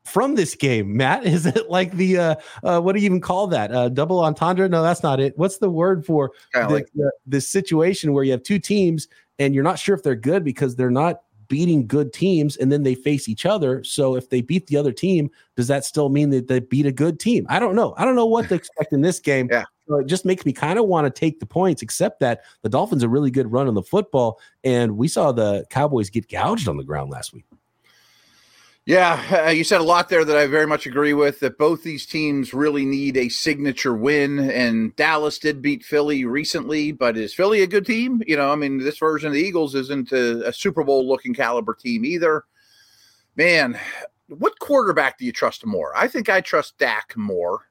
from 0.09 0.35
this 0.35 0.55
game, 0.55 0.95
Matt? 0.97 1.25
Is 1.29 1.45
it 1.45 1.69
like 1.69 1.91
the 1.93 2.17
uh, 2.17 2.35
uh 2.63 2.79
what 2.81 2.93
do 2.93 2.99
you 3.01 3.05
even 3.05 3.21
call 3.21 3.47
that? 3.47 3.71
Uh 3.71 3.89
double 3.89 4.19
entendre? 4.19 4.67
No, 4.67 4.81
that's 4.81 5.03
not 5.03 5.19
it. 5.19 5.37
What's 5.37 5.57
the 5.57 5.69
word 5.69 6.05
for 6.05 6.31
this, 6.53 6.69
like- 6.69 6.89
uh, 6.99 7.09
this 7.25 7.47
situation 7.47 8.13
where 8.13 8.23
you 8.23 8.31
have 8.31 8.43
two 8.43 8.59
teams 8.59 9.07
and 9.37 9.55
you're 9.55 9.63
not 9.63 9.79
sure 9.79 9.95
if 9.95 10.03
they're 10.03 10.15
good 10.15 10.43
because 10.43 10.75
they're 10.75 10.91
not 10.91 11.21
beating 11.49 11.87
good 11.87 12.13
teams 12.13 12.55
and 12.55 12.71
then 12.71 12.83
they 12.83 12.95
face 12.95 13.27
each 13.27 13.45
other. 13.45 13.83
So 13.83 14.15
if 14.15 14.29
they 14.29 14.41
beat 14.41 14.67
the 14.67 14.77
other 14.77 14.93
team, 14.93 15.29
does 15.57 15.67
that 15.67 15.83
still 15.83 16.09
mean 16.09 16.29
that 16.29 16.47
they 16.47 16.59
beat 16.59 16.85
a 16.85 16.91
good 16.91 17.19
team? 17.19 17.45
I 17.49 17.59
don't 17.59 17.75
know. 17.75 17.93
I 17.97 18.05
don't 18.05 18.15
know 18.15 18.25
what 18.25 18.47
to 18.49 18.55
expect 18.55 18.93
in 18.93 19.01
this 19.01 19.19
game. 19.19 19.49
Yeah. 19.51 19.65
So 19.87 19.97
it 19.97 20.05
just 20.05 20.23
makes 20.23 20.45
me 20.45 20.53
kind 20.53 20.77
of 20.77 20.85
want 20.85 21.05
to 21.05 21.19
take 21.19 21.39
the 21.39 21.47
points, 21.47 21.81
except 21.81 22.19
that 22.19 22.43
the 22.61 22.69
Dolphins 22.69 23.03
are 23.03 23.09
really 23.09 23.31
good 23.31 23.51
run 23.51 23.67
on 23.67 23.73
the 23.73 23.81
football. 23.81 24.39
And 24.63 24.97
we 24.97 25.07
saw 25.07 25.31
the 25.31 25.65
Cowboys 25.71 26.11
get 26.11 26.29
gouged 26.29 26.67
on 26.67 26.77
the 26.77 26.83
ground 26.83 27.09
last 27.09 27.33
week. 27.33 27.45
Yeah, 28.89 29.45
uh, 29.45 29.51
you 29.51 29.63
said 29.63 29.81
a 29.81 29.83
lot 29.83 30.09
there 30.09 30.25
that 30.25 30.35
I 30.35 30.47
very 30.47 30.65
much 30.65 30.87
agree 30.87 31.13
with. 31.13 31.41
That 31.41 31.59
both 31.59 31.83
these 31.83 32.07
teams 32.07 32.55
really 32.55 32.85
need 32.85 33.17
a 33.17 33.29
signature 33.29 33.93
win, 33.93 34.39
and 34.39 34.95
Dallas 34.95 35.37
did 35.37 35.61
beat 35.61 35.85
Philly 35.85 36.25
recently, 36.25 36.91
but 36.91 37.15
is 37.15 37.31
Philly 37.31 37.61
a 37.61 37.67
good 37.67 37.85
team? 37.85 38.23
You 38.25 38.35
know, 38.35 38.51
I 38.51 38.55
mean, 38.55 38.79
this 38.79 38.97
version 38.97 39.27
of 39.27 39.33
the 39.33 39.41
Eagles 39.41 39.75
isn't 39.75 40.11
a, 40.11 40.47
a 40.47 40.51
Super 40.51 40.83
Bowl 40.83 41.07
looking 41.07 41.35
caliber 41.35 41.75
team 41.75 42.03
either. 42.03 42.45
Man, 43.35 43.79
what 44.27 44.57
quarterback 44.57 45.19
do 45.19 45.25
you 45.25 45.33
trust 45.33 45.67
more? 45.67 45.95
I 45.95 46.07
think 46.07 46.27
I 46.27 46.41
trust 46.41 46.79
Dak 46.79 47.15
more. 47.15 47.67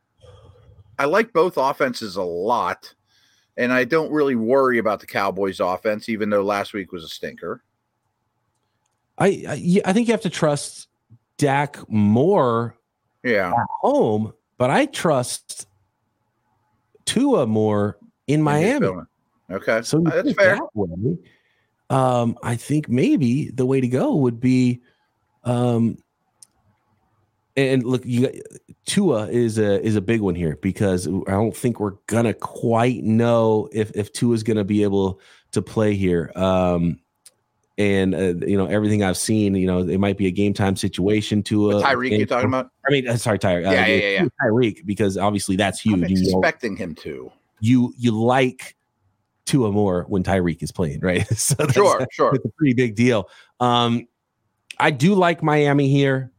I 1.01 1.07
like 1.07 1.33
both 1.33 1.57
offenses 1.57 2.15
a 2.15 2.23
lot, 2.23 2.95
and 3.57 3.73
I 3.73 3.83
don't 3.83 4.13
really 4.13 4.37
worry 4.37 4.79
about 4.79 5.01
the 5.01 5.07
Cowboys' 5.07 5.59
offense, 5.59 6.09
even 6.09 6.31
though 6.31 6.43
last 6.43 6.75
week 6.75 6.93
was 6.93 7.03
a 7.03 7.09
stinker. 7.09 7.65
I 9.19 9.27
I, 9.27 9.81
I 9.85 9.93
think 9.93 10.07
you 10.07 10.13
have 10.13 10.21
to 10.21 10.31
trust 10.31 10.89
Dak 11.39 11.79
more 11.89 12.77
yeah. 13.23 13.51
at 13.51 13.67
home, 13.81 14.33
but 14.59 14.71
I 14.71 14.87
trust 14.87 15.67
Tua 17.05 17.47
more 17.47 17.99
in 18.27 18.43
Miami. 18.43 18.89
Okay. 19.51 19.83
So 19.83 20.01
that's 20.01 20.33
fair. 20.35 20.59
Way, 20.75 21.17
um, 21.91 22.37
I 22.43 22.57
think 22.57 22.89
maybe 22.89 23.51
the 23.51 23.65
way 23.65 23.81
to 23.81 23.89
go 23.89 24.15
would 24.17 24.41
be 24.41 24.83
um 25.45 25.97
and 27.59 27.83
look, 27.83 28.03
you 28.05 28.31
Tua 28.87 29.27
is 29.29 29.59
a 29.59 29.83
is 29.85 29.97
a 29.97 30.01
big 30.01 30.21
one 30.21 30.37
here 30.37 30.57
because 30.63 31.09
I 31.09 31.33
don't 31.33 31.57
think 31.57 31.81
we're 31.81 31.97
gonna 32.07 32.35
quite 32.35 33.03
know 33.03 33.69
if 33.73 33.91
if 33.97 34.13
Tua 34.13 34.35
is 34.35 34.45
gonna 34.45 34.65
be 34.65 34.85
able 34.85 35.21
to 35.53 35.61
play 35.61 35.95
here. 35.95 36.31
Um, 36.37 37.01
and 37.79 38.15
uh, 38.15 38.45
you 38.45 38.59
know 38.59 38.67
everything 38.67 39.05
I've 39.05 39.17
seen, 39.17 39.55
you 39.55 39.67
know, 39.67 39.79
it 39.79 39.99
might 39.99 40.19
be 40.19 40.27
a 40.27 40.31
game 40.33 40.53
time 40.53 40.77
situation 40.77 41.43
to 41.45 41.71
a 41.71 41.83
Tyreek. 41.83 42.19
You're 42.19 42.27
talking 42.27 42.49
about? 42.49 42.71
I 42.87 42.93
mean, 42.93 43.09
uh, 43.09 43.17
sorry, 43.17 43.39
Tyreek. 43.39 43.63
Yeah, 43.63 43.69
uh, 43.69 43.73
yeah, 43.73 43.87
yeah, 43.87 44.09
yeah. 44.09 44.29
Tyreek, 44.43 44.85
because 44.85 45.17
obviously 45.17 45.57
that's 45.57 45.81
huge. 45.81 46.03
I'm 46.03 46.05
expecting 46.05 46.73
you 46.73 46.79
know, 46.79 46.85
him 46.85 46.95
to. 46.97 47.33
You 47.61 47.95
you 47.97 48.21
like 48.21 48.77
Tua 49.47 49.71
more 49.71 50.05
when 50.09 50.25
Tyreek 50.25 50.63
is 50.63 50.73
playing, 50.73 51.01
right? 51.01 51.27
so 51.39 51.55
sure, 51.69 52.05
sure. 52.13 52.35
It's 52.35 52.45
a 52.45 52.51
pretty 52.51 52.75
big 52.75 52.97
deal. 52.97 53.31
Um, 53.61 54.09
I 54.81 54.91
do 54.91 55.15
like 55.15 55.43
Miami 55.43 55.89
here. 55.89 56.33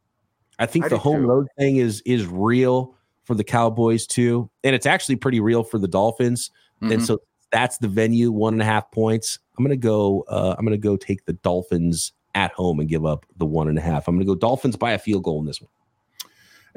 I 0.59 0.65
think 0.65 0.85
I 0.85 0.89
the 0.89 0.97
home 0.97 1.21
too. 1.21 1.27
road 1.27 1.47
thing 1.57 1.77
is 1.77 2.01
is 2.05 2.27
real 2.27 2.95
for 3.23 3.33
the 3.33 3.45
Cowboys 3.45 4.05
too, 4.05 4.49
and 4.65 4.75
it's 4.75 4.85
actually 4.85 5.15
pretty 5.15 5.39
real 5.39 5.63
for 5.63 5.79
the 5.79 5.87
Dolphins. 5.87 6.51
Mm-hmm. 6.81 6.93
And 6.93 7.05
so 7.05 7.19
that's 7.51 7.77
the 7.77 7.87
venue, 7.87 8.31
one 8.31 8.53
and 8.53 8.61
a 8.61 8.65
half 8.65 8.91
points. 8.91 9.39
I'm 9.57 9.63
gonna 9.63 9.75
go. 9.75 10.25
Uh, 10.27 10.55
I'm 10.57 10.65
gonna 10.65 10.77
go 10.77 10.97
take 10.97 11.25
the 11.25 11.33
Dolphins 11.33 12.13
at 12.35 12.51
home 12.53 12.79
and 12.79 12.87
give 12.87 13.05
up 13.05 13.25
the 13.37 13.45
one 13.45 13.67
and 13.67 13.77
a 13.77 13.81
half. 13.81 14.07
I'm 14.07 14.15
gonna 14.15 14.25
go 14.25 14.35
Dolphins 14.35 14.75
by 14.75 14.91
a 14.91 14.99
field 14.99 15.23
goal 15.23 15.39
in 15.39 15.45
this 15.45 15.61
one. 15.61 15.69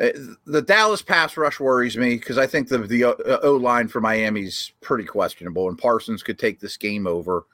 Uh, 0.00 0.10
the 0.46 0.62
Dallas 0.62 1.02
pass 1.02 1.36
rush 1.36 1.60
worries 1.60 1.96
me 1.96 2.16
because 2.16 2.38
I 2.38 2.46
think 2.46 2.68
the 2.68 2.78
the 2.78 3.04
uh, 3.04 3.38
O 3.42 3.56
line 3.56 3.88
for 3.88 4.00
Miami's 4.00 4.72
pretty 4.80 5.04
questionable, 5.04 5.68
and 5.68 5.78
Parsons 5.78 6.22
could 6.22 6.38
take 6.38 6.60
this 6.60 6.76
game 6.76 7.06
over. 7.06 7.44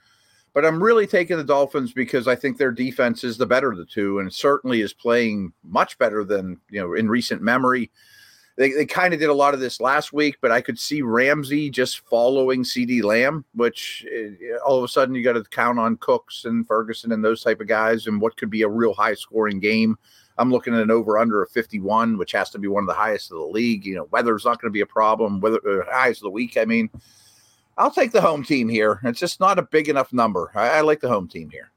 But 0.55 0.65
I'm 0.65 0.83
really 0.83 1.07
taking 1.07 1.37
the 1.37 1.45
Dolphins 1.45 1.93
because 1.93 2.27
I 2.27 2.35
think 2.35 2.57
their 2.57 2.73
defense 2.73 3.23
is 3.23 3.37
the 3.37 3.47
better 3.47 3.71
of 3.71 3.79
the 3.79 3.85
two, 3.85 4.19
and 4.19 4.33
certainly 4.33 4.81
is 4.81 4.93
playing 4.93 5.53
much 5.63 5.99
better 5.99 6.25
than 6.25 6.61
you 6.71 6.81
know 6.81 6.95
in 6.95 7.09
recent 7.09 7.43
memory 7.43 7.91
they, 8.59 8.73
they 8.73 8.87
kind 8.87 9.15
of 9.15 9.21
did 9.21 9.29
a 9.29 9.35
lot 9.35 9.55
of 9.55 9.61
this 9.61 9.81
last 9.81 10.13
week, 10.13 10.39
but 10.41 10.51
I 10.51 10.61
could 10.61 10.81
see 10.81 11.01
Ramsey 11.01 11.71
just 11.71 12.01
following 12.01 12.65
CeeDee 12.65 13.05
Lamb, 13.05 13.45
which 13.55 14.05
uh, 14.13 14.57
all 14.67 14.79
of 14.79 14.85
a 14.85 14.89
sudden 14.89 15.15
you 15.15 15.23
got 15.23 15.35
to 15.35 15.45
count 15.45 15.79
on 15.79 15.97
Cooks 15.99 16.45
and 16.45 16.67
Ferguson 16.67 17.13
and 17.13 17.25
those 17.25 17.41
type 17.41 17.61
of 17.61 17.69
guys, 17.69 18.09
and 18.09 18.21
what 18.21 18.37
could 18.37 18.51
be 18.51 18.63
a 18.63 18.69
real 18.69 18.93
high 18.93 19.15
scoring 19.15 19.61
game. 19.61 19.97
I'm 20.39 20.51
looking 20.51 20.75
at 20.75 20.83
an 20.83 20.91
over 20.91 21.19
under 21.19 21.43
of 21.43 21.51
51, 21.51 22.19
which 22.19 22.33
has 22.33 22.51
to 22.51 22.59
be 22.59 22.67
one 22.67 22.83
of 22.83 22.89
the 22.89 22.95
highest 22.95 23.31
of 23.31 23.39
the 23.39 23.45
league. 23.45 23.87
You 23.87 23.95
know, 23.95 24.09
weather's 24.11 24.45
not 24.45 24.61
going 24.61 24.71
to 24.71 24.77
be 24.77 24.83
a 24.83 24.87
problem. 24.87 25.41
Weather 25.41 25.61
uh, 25.65 25.85
highest 25.93 26.21
of 26.21 26.25
the 26.25 26.31
week. 26.31 26.57
I 26.57 26.65
mean, 26.65 26.91
I'll 27.77 27.93
take 27.93 28.11
the 28.11 28.21
home 28.21 28.43
team 28.43 28.69
here. 28.69 29.01
It's 29.05 29.21
just 29.21 29.39
not 29.39 29.61
a 29.61 29.63
big 29.63 29.89
enough 29.89 30.13
number. 30.13 30.51
I, 30.57 30.69
I 30.69 30.81
like 30.81 31.01
the 31.01 31.09
home 31.09 31.29
team 31.29 31.49
here. 31.49 31.71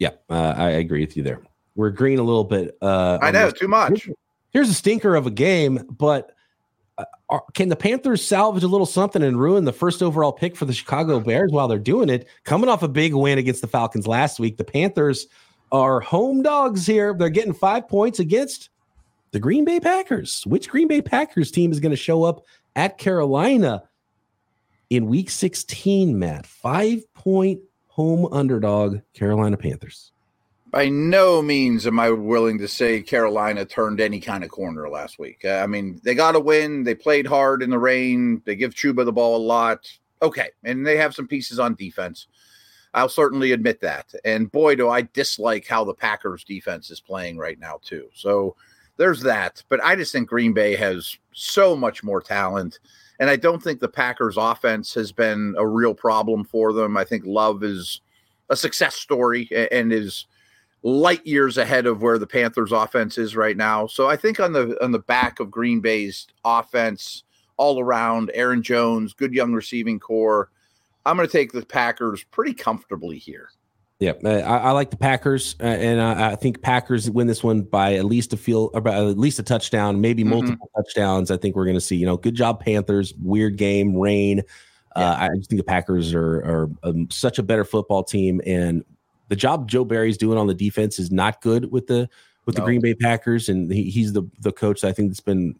Yeah, 0.00 0.10
uh, 0.28 0.54
I 0.56 0.70
agree 0.70 1.00
with 1.02 1.16
you 1.16 1.22
there. 1.22 1.40
We're 1.76 1.90
green 1.90 2.18
a 2.18 2.22
little 2.24 2.44
bit. 2.44 2.76
Uh, 2.82 3.18
I 3.22 3.30
know 3.30 3.50
too 3.50 3.68
much 3.68 4.08
here's 4.50 4.68
a 4.68 4.74
stinker 4.74 5.14
of 5.14 5.26
a 5.26 5.30
game, 5.30 5.86
but 5.90 6.32
uh, 6.98 7.04
are, 7.28 7.44
can 7.54 7.68
the 7.68 7.76
Panthers 7.76 8.24
salvage 8.24 8.62
a 8.62 8.68
little 8.68 8.86
something 8.86 9.22
and 9.22 9.40
ruin 9.40 9.64
the 9.64 9.72
first 9.72 10.02
overall 10.02 10.32
pick 10.32 10.56
for 10.56 10.64
the 10.64 10.72
Chicago 10.72 11.20
Bears 11.20 11.52
while 11.52 11.68
they're 11.68 11.78
doing 11.78 12.08
it? 12.08 12.28
Coming 12.44 12.68
off 12.68 12.82
a 12.82 12.88
big 12.88 13.14
win 13.14 13.38
against 13.38 13.60
the 13.60 13.68
Falcons 13.68 14.06
last 14.06 14.38
week, 14.38 14.56
the 14.56 14.64
Panthers 14.64 15.26
are 15.72 16.00
home 16.00 16.42
dogs 16.42 16.86
here. 16.86 17.14
They're 17.14 17.28
getting 17.28 17.52
five 17.52 17.88
points 17.88 18.18
against 18.18 18.70
the 19.30 19.38
Green 19.38 19.64
Bay 19.64 19.80
Packers. 19.80 20.42
Which 20.46 20.68
Green 20.68 20.88
Bay 20.88 21.00
Packers 21.00 21.50
team 21.50 21.72
is 21.72 21.80
going 21.80 21.90
to 21.90 21.96
show 21.96 22.24
up 22.24 22.44
at 22.76 22.98
Carolina 22.98 23.84
in 24.90 25.06
week 25.06 25.30
16, 25.30 26.18
Matt? 26.18 26.46
Five 26.46 27.02
point 27.14 27.60
home 27.86 28.28
underdog, 28.32 29.00
Carolina 29.14 29.56
Panthers 29.56 30.12
by 30.70 30.88
no 30.88 31.42
means 31.42 31.86
am 31.86 31.98
I 31.98 32.10
willing 32.10 32.58
to 32.58 32.68
say 32.68 33.02
Carolina 33.02 33.64
turned 33.64 34.00
any 34.00 34.20
kind 34.20 34.44
of 34.44 34.50
corner 34.50 34.88
last 34.88 35.18
week. 35.18 35.44
Uh, 35.44 35.60
I 35.62 35.66
mean, 35.66 36.00
they 36.04 36.14
got 36.14 36.36
a 36.36 36.40
win. 36.40 36.84
They 36.84 36.94
played 36.94 37.26
hard 37.26 37.62
in 37.62 37.70
the 37.70 37.78
rain. 37.78 38.40
They 38.44 38.54
give 38.54 38.74
Chuba 38.74 39.04
the 39.04 39.12
ball 39.12 39.36
a 39.36 39.38
lot. 39.38 39.90
okay, 40.22 40.50
and 40.64 40.86
they 40.86 40.96
have 40.96 41.14
some 41.14 41.26
pieces 41.26 41.58
on 41.58 41.74
defense. 41.74 42.26
I'll 42.92 43.08
certainly 43.08 43.52
admit 43.52 43.80
that. 43.80 44.12
And 44.24 44.50
boy, 44.50 44.74
do 44.74 44.88
I 44.88 45.02
dislike 45.02 45.66
how 45.66 45.84
the 45.84 45.94
Packers 45.94 46.44
defense 46.44 46.90
is 46.90 47.00
playing 47.00 47.38
right 47.38 47.58
now, 47.58 47.78
too. 47.82 48.08
So 48.14 48.56
there's 48.96 49.22
that. 49.22 49.62
But 49.68 49.82
I 49.82 49.96
just 49.96 50.12
think 50.12 50.28
Green 50.28 50.52
Bay 50.52 50.74
has 50.76 51.16
so 51.32 51.76
much 51.76 52.02
more 52.02 52.20
talent. 52.20 52.80
And 53.18 53.30
I 53.30 53.36
don't 53.36 53.62
think 53.62 53.80
the 53.80 53.88
Packers 53.88 54.36
offense 54.36 54.92
has 54.94 55.12
been 55.12 55.54
a 55.56 55.66
real 55.66 55.94
problem 55.94 56.44
for 56.44 56.72
them. 56.72 56.96
I 56.96 57.04
think 57.04 57.24
Love 57.24 57.62
is 57.62 58.00
a 58.48 58.56
success 58.56 58.96
story 58.96 59.48
and 59.70 59.92
is 59.92 60.26
light 60.82 61.26
years 61.26 61.58
ahead 61.58 61.86
of 61.86 62.02
where 62.02 62.18
the 62.18 62.26
Panthers 62.26 62.72
offense 62.72 63.18
is 63.18 63.36
right 63.36 63.56
now. 63.56 63.86
So 63.86 64.08
I 64.08 64.16
think 64.16 64.40
on 64.40 64.52
the 64.52 64.82
on 64.82 64.92
the 64.92 64.98
back 64.98 65.40
of 65.40 65.50
Green 65.50 65.80
Bay's 65.80 66.26
offense 66.44 67.24
all 67.56 67.80
around, 67.80 68.30
Aaron 68.34 68.62
Jones, 68.62 69.12
good 69.12 69.34
young 69.34 69.52
receiving 69.52 70.00
corps, 70.00 70.50
I'm 71.04 71.16
going 71.16 71.28
to 71.28 71.32
take 71.32 71.52
the 71.52 71.64
Packers 71.64 72.22
pretty 72.24 72.54
comfortably 72.54 73.18
here. 73.18 73.50
Yeah, 73.98 74.12
uh, 74.24 74.28
I, 74.28 74.56
I, 74.56 74.70
like 74.70 74.90
the 74.90 74.96
Packers, 74.96 75.56
uh, 75.60 75.64
and 75.64 76.00
I, 76.00 76.32
I, 76.32 76.36
think 76.36 76.62
Packers 76.62 77.10
win 77.10 77.26
this 77.26 77.44
one 77.44 77.60
by 77.60 77.96
at 77.96 78.06
least 78.06 78.32
a 78.32 78.38
field, 78.38 78.70
about 78.74 78.94
at 78.94 79.18
least 79.18 79.38
a 79.38 79.42
touchdown, 79.42 80.00
maybe 80.00 80.22
mm-hmm. 80.22 80.30
multiple 80.30 80.70
touchdowns. 80.74 81.30
I 81.30 81.36
think 81.36 81.54
we're 81.54 81.66
going 81.66 81.76
to 81.76 81.82
see. 81.82 81.96
You 81.96 82.06
know, 82.06 82.16
good 82.16 82.34
job 82.34 82.60
Panthers. 82.60 83.12
Weird 83.20 83.58
game, 83.58 83.94
rain. 83.94 84.40
Uh, 84.96 85.00
yeah. 85.00 85.10
Uh, 85.10 85.16
I 85.16 85.28
just 85.36 85.50
think 85.50 85.60
the 85.60 85.64
Packers 85.64 86.14
are 86.14 86.36
are 86.38 86.70
um, 86.82 87.10
such 87.10 87.38
a 87.38 87.42
better 87.42 87.64
football 87.64 88.02
team, 88.02 88.40
and 88.46 88.86
the 89.30 89.36
job 89.36 89.68
Joe 89.68 89.84
Barry's 89.84 90.18
doing 90.18 90.36
on 90.36 90.48
the 90.48 90.54
defense 90.54 90.98
is 90.98 91.10
not 91.10 91.40
good 91.40 91.70
with 91.70 91.86
the 91.86 92.10
with 92.46 92.58
no. 92.58 92.60
the 92.60 92.66
Green 92.66 92.80
Bay 92.80 92.94
Packers, 92.94 93.48
and 93.48 93.72
he, 93.72 93.84
he's 93.84 94.12
the 94.12 94.24
the 94.40 94.52
coach. 94.52 94.84
I 94.84 94.92
think 94.92 95.08
that's 95.08 95.20
been 95.20 95.54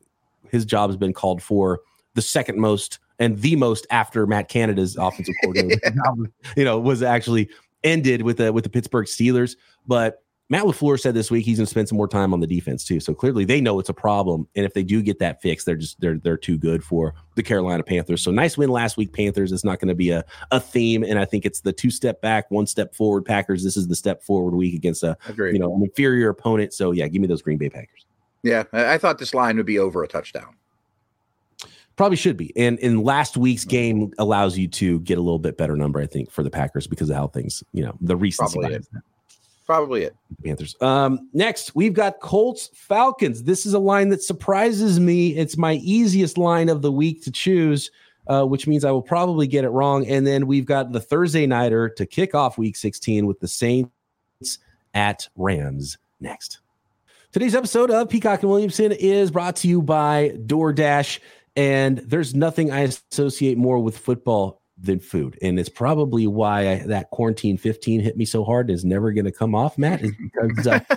his 0.50 0.64
job 0.64 0.90
has 0.90 0.96
been 0.96 1.14
called 1.14 1.40
for 1.40 1.80
the 2.14 2.22
second 2.22 2.58
most 2.58 2.98
and 3.20 3.38
the 3.38 3.54
most 3.54 3.86
after 3.90 4.26
Matt 4.26 4.48
Canada's 4.48 4.96
offensive 4.96 5.34
coordinator, 5.42 5.80
you 6.56 6.64
know, 6.64 6.80
was 6.80 7.02
actually 7.02 7.48
ended 7.84 8.22
with 8.22 8.38
the 8.38 8.52
with 8.52 8.64
the 8.64 8.70
Pittsburgh 8.70 9.06
Steelers. 9.06 9.56
But 9.86 10.24
Matt 10.50 10.64
LaFleur 10.64 10.99
said 10.99 11.14
this 11.14 11.30
week 11.30 11.45
he's 11.45 11.59
going 11.59 11.66
to 11.66 11.71
spend 11.71 11.88
some 11.88 11.97
more 11.97 12.09
time 12.09 12.35
on 12.35 12.40
the 12.40 12.47
defense 12.47 12.85
too. 12.85 12.99
So 12.99 13.14
clearly 13.14 13.45
they 13.45 13.61
know 13.61 13.78
it's 13.78 13.88
a 13.88 13.95
problem, 13.95 14.49
and 14.57 14.66
if 14.66 14.75
they 14.75 14.83
do 14.83 15.00
get 15.00 15.21
that 15.21 15.40
fixed, 15.40 15.64
they're 15.64 15.76
just 15.76 16.00
they're 16.00 16.19
they're 16.19 16.37
too 16.37 16.59
good 16.59 16.83
for 16.83 17.14
the 17.37 17.42
Carolina 17.42 17.85
Panthers. 17.85 18.21
So 18.23 18.33
nice 18.33 18.59
win 18.59 18.69
last 18.69 18.97
week, 18.97 19.12
Panthers. 19.12 19.52
It's 19.52 19.64
not 19.64 19.78
going 19.78 19.88
to 19.88 19.95
be 19.95 20.11
a 20.11 20.25
a 20.50 20.59
theme, 20.59 21.04
and 21.04 21.21
I 21.21 21.25
think 21.25 21.47
it's 21.47 21.61
the 21.61 21.73
two 21.73 21.90
step 21.90 22.21
back, 22.21 22.50
one 22.50 22.66
step 22.66 22.95
forward. 22.95 23.25
Packers. 23.25 23.62
This 23.62 23.76
is 23.76 23.87
the 23.87 23.95
step 23.95 24.23
forward 24.25 24.54
week 24.57 24.75
against 24.75 25.04
a 25.04 25.16
Agreed. 25.28 25.52
you 25.52 25.61
know 25.61 25.75
an 25.75 25.83
inferior 25.83 26.28
opponent. 26.30 26.75
So 26.75 26.90
yeah, 26.90 27.07
give 27.07 27.23
me 27.23 27.28
those 27.28 27.42
Green 27.42 27.59
Bay 27.59 27.71
Packers. 27.71 28.07
Yeah, 28.42 28.64
I 28.73 28.99
thought 28.99 29.19
this 29.19 29.35
line 29.35 29.57
would 29.57 29.66
be 29.66 29.78
over 29.78 30.02
a 30.02 30.09
touchdown. 30.09 30.57
Probably 31.95 32.16
should 32.16 32.38
be. 32.38 32.57
And 32.57 32.78
in 32.78 33.04
last 33.04 33.37
week's 33.37 33.62
mm-hmm. 33.62 33.71
game 33.71 34.12
allows 34.19 34.57
you 34.57 34.66
to 34.69 35.00
get 35.00 35.19
a 35.19 35.21
little 35.21 35.38
bit 35.38 35.59
better 35.59 35.76
number, 35.76 36.00
I 36.00 36.07
think, 36.07 36.30
for 36.30 36.42
the 36.42 36.50
Packers 36.50 36.87
because 36.87 37.11
of 37.11 37.16
how 37.16 37.26
things, 37.28 37.62
you 37.73 37.85
know, 37.85 37.95
the 38.00 38.16
recency. 38.16 38.59
Probably. 38.59 38.80
Probably 39.70 40.02
it. 40.02 40.16
Panthers. 40.44 40.74
Um, 40.80 41.28
next, 41.32 41.76
we've 41.76 41.92
got 41.92 42.18
Colts 42.18 42.70
Falcons. 42.74 43.44
This 43.44 43.64
is 43.66 43.72
a 43.72 43.78
line 43.78 44.08
that 44.08 44.20
surprises 44.20 44.98
me. 44.98 45.36
It's 45.36 45.56
my 45.56 45.74
easiest 45.74 46.36
line 46.36 46.68
of 46.68 46.82
the 46.82 46.90
week 46.90 47.22
to 47.22 47.30
choose, 47.30 47.92
uh, 48.26 48.42
which 48.42 48.66
means 48.66 48.84
I 48.84 48.90
will 48.90 49.00
probably 49.00 49.46
get 49.46 49.62
it 49.62 49.68
wrong. 49.68 50.04
And 50.08 50.26
then 50.26 50.48
we've 50.48 50.64
got 50.64 50.90
the 50.90 50.98
Thursday 50.98 51.46
nighter 51.46 51.88
to 51.88 52.04
kick 52.04 52.34
off 52.34 52.58
week 52.58 52.74
16 52.74 53.28
with 53.28 53.38
the 53.38 53.46
Saints 53.46 54.58
at 54.92 55.28
Rams 55.36 55.98
next. 56.18 56.58
Today's 57.30 57.54
episode 57.54 57.92
of 57.92 58.08
Peacock 58.08 58.42
and 58.42 58.50
Williamson 58.50 58.90
is 58.90 59.30
brought 59.30 59.54
to 59.54 59.68
you 59.68 59.82
by 59.82 60.30
DoorDash. 60.46 61.20
And 61.54 61.98
there's 61.98 62.34
nothing 62.34 62.72
I 62.72 62.88
associate 63.12 63.56
more 63.56 63.78
with 63.78 63.96
football 63.96 64.59
than 64.82 65.00
food. 65.00 65.38
And 65.42 65.58
it's 65.58 65.68
probably 65.68 66.26
why 66.26 66.72
I, 66.72 66.78
that 66.87 67.10
quarantine 67.10 67.56
15 67.58 68.00
hit 68.00 68.16
me 68.16 68.25
so 68.25 68.44
hard 68.44 68.68
and 68.68 68.75
is 68.76 68.84
never 68.84 69.12
going 69.12 69.25
to 69.25 69.32
come 69.32 69.54
off, 69.54 69.76
Matt, 69.76 70.02
is 70.02 70.12
because 70.16 70.66
uh, 70.66 70.80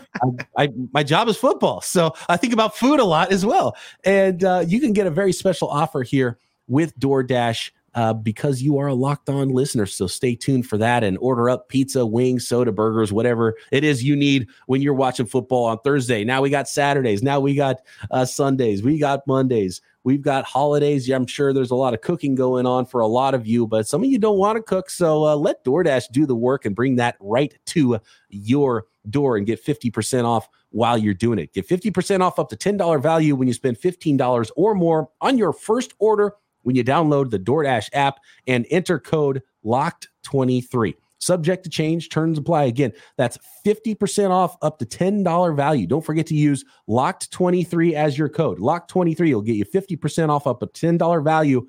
I, 0.57 0.63
I, 0.63 0.69
my 0.93 1.03
job 1.03 1.27
is 1.27 1.37
football. 1.37 1.81
So 1.81 2.13
I 2.29 2.37
think 2.37 2.53
about 2.53 2.75
food 2.77 2.99
a 2.99 3.05
lot 3.05 3.31
as 3.31 3.45
well. 3.45 3.75
And 4.03 4.43
uh, 4.43 4.63
you 4.65 4.79
can 4.79 4.93
get 4.93 5.07
a 5.07 5.11
very 5.11 5.33
special 5.33 5.67
offer 5.67 6.03
here 6.03 6.37
with 6.67 6.97
DoorDash. 6.99 7.71
Uh, 7.95 8.13
because 8.13 8.61
you 8.61 8.77
are 8.77 8.87
a 8.87 8.93
locked 8.93 9.29
on 9.29 9.49
listener. 9.49 9.85
So 9.85 10.07
stay 10.07 10.35
tuned 10.35 10.67
for 10.67 10.77
that 10.77 11.03
and 11.03 11.17
order 11.19 11.49
up 11.49 11.69
pizza, 11.69 12.05
wings, 12.05 12.47
soda, 12.47 12.71
burgers, 12.71 13.13
whatever 13.13 13.55
it 13.71 13.83
is 13.83 14.03
you 14.03 14.15
need 14.15 14.47
when 14.65 14.81
you're 14.81 14.93
watching 14.93 15.25
football 15.25 15.65
on 15.65 15.77
Thursday. 15.79 16.23
Now 16.23 16.41
we 16.41 16.49
got 16.49 16.67
Saturdays. 16.67 17.21
Now 17.21 17.39
we 17.39 17.55
got 17.55 17.81
uh, 18.09 18.25
Sundays. 18.25 18.81
We 18.81 18.97
got 18.97 19.25
Mondays. 19.27 19.81
We've 20.03 20.21
got 20.21 20.43
holidays. 20.43 21.09
I'm 21.09 21.27
sure 21.27 21.53
there's 21.53 21.71
a 21.71 21.75
lot 21.75 21.93
of 21.93 22.01
cooking 22.01 22.35
going 22.35 22.65
on 22.65 22.85
for 22.85 22.99
a 22.99 23.07
lot 23.07 23.33
of 23.33 23.47
you, 23.47 23.65
but 23.65 23.87
some 23.87 24.03
of 24.03 24.09
you 24.09 24.19
don't 24.19 24.37
want 24.37 24.57
to 24.57 24.61
cook. 24.61 24.89
So 24.89 25.25
uh, 25.25 25.35
let 25.35 25.63
DoorDash 25.63 26.11
do 26.11 26.25
the 26.25 26.35
work 26.35 26.65
and 26.65 26.75
bring 26.75 26.97
that 26.97 27.15
right 27.19 27.57
to 27.67 27.99
your 28.29 28.85
door 29.09 29.37
and 29.37 29.45
get 29.45 29.63
50% 29.63 30.25
off 30.25 30.49
while 30.71 30.97
you're 30.97 31.13
doing 31.13 31.39
it. 31.39 31.53
Get 31.53 31.67
50% 31.67 32.21
off 32.21 32.39
up 32.39 32.49
to 32.49 32.57
$10 32.57 33.01
value 33.01 33.35
when 33.35 33.47
you 33.47 33.53
spend 33.53 33.77
$15 33.79 34.51
or 34.55 34.75
more 34.75 35.09
on 35.21 35.37
your 35.37 35.53
first 35.53 35.93
order 35.99 36.33
when 36.63 36.75
you 36.75 36.83
download 36.83 37.29
the 37.29 37.39
DoorDash 37.39 37.89
app 37.93 38.19
and 38.47 38.65
enter 38.69 38.99
code 38.99 39.41
LOCKED23 39.65 40.95
subject 41.23 41.63
to 41.63 41.69
change 41.69 42.09
terms 42.09 42.37
apply. 42.37 42.63
Again 42.63 42.91
that's 43.17 43.39
50% 43.65 44.29
off 44.29 44.57
up 44.61 44.77
to 44.79 44.85
$10 44.85 45.55
value. 45.55 45.87
Don't 45.87 46.05
forget 46.05 46.27
to 46.27 46.35
use 46.35 46.65
locked 46.87 47.31
23 47.31 47.95
as 47.95 48.17
your 48.17 48.29
code. 48.29 48.59
Locked 48.59 48.89
23 48.89 49.33
will 49.33 49.41
get 49.41 49.55
you 49.55 49.65
50% 49.65 50.29
off 50.29 50.45
up 50.47 50.61
a 50.61 50.67
$10 50.67 51.23
value 51.23 51.67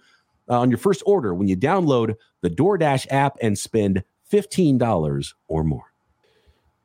uh, 0.48 0.60
on 0.60 0.70
your 0.70 0.78
first 0.78 1.02
order 1.06 1.34
when 1.34 1.48
you 1.48 1.56
download 1.56 2.14
the 2.42 2.50
DoorDash 2.50 3.06
app 3.10 3.36
and 3.40 3.58
spend 3.58 4.02
$15 4.30 5.32
or 5.48 5.64
more. 5.64 5.92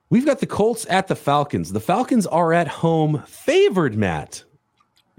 We've 0.10 0.26
got 0.26 0.40
the 0.40 0.48
colts 0.48 0.88
at 0.90 1.08
the 1.08 1.16
falcons. 1.16 1.72
The 1.72 1.80
falcons 1.80 2.26
are 2.26 2.54
at 2.54 2.68
home 2.68 3.24
favored 3.28 3.96
matt 3.96 4.44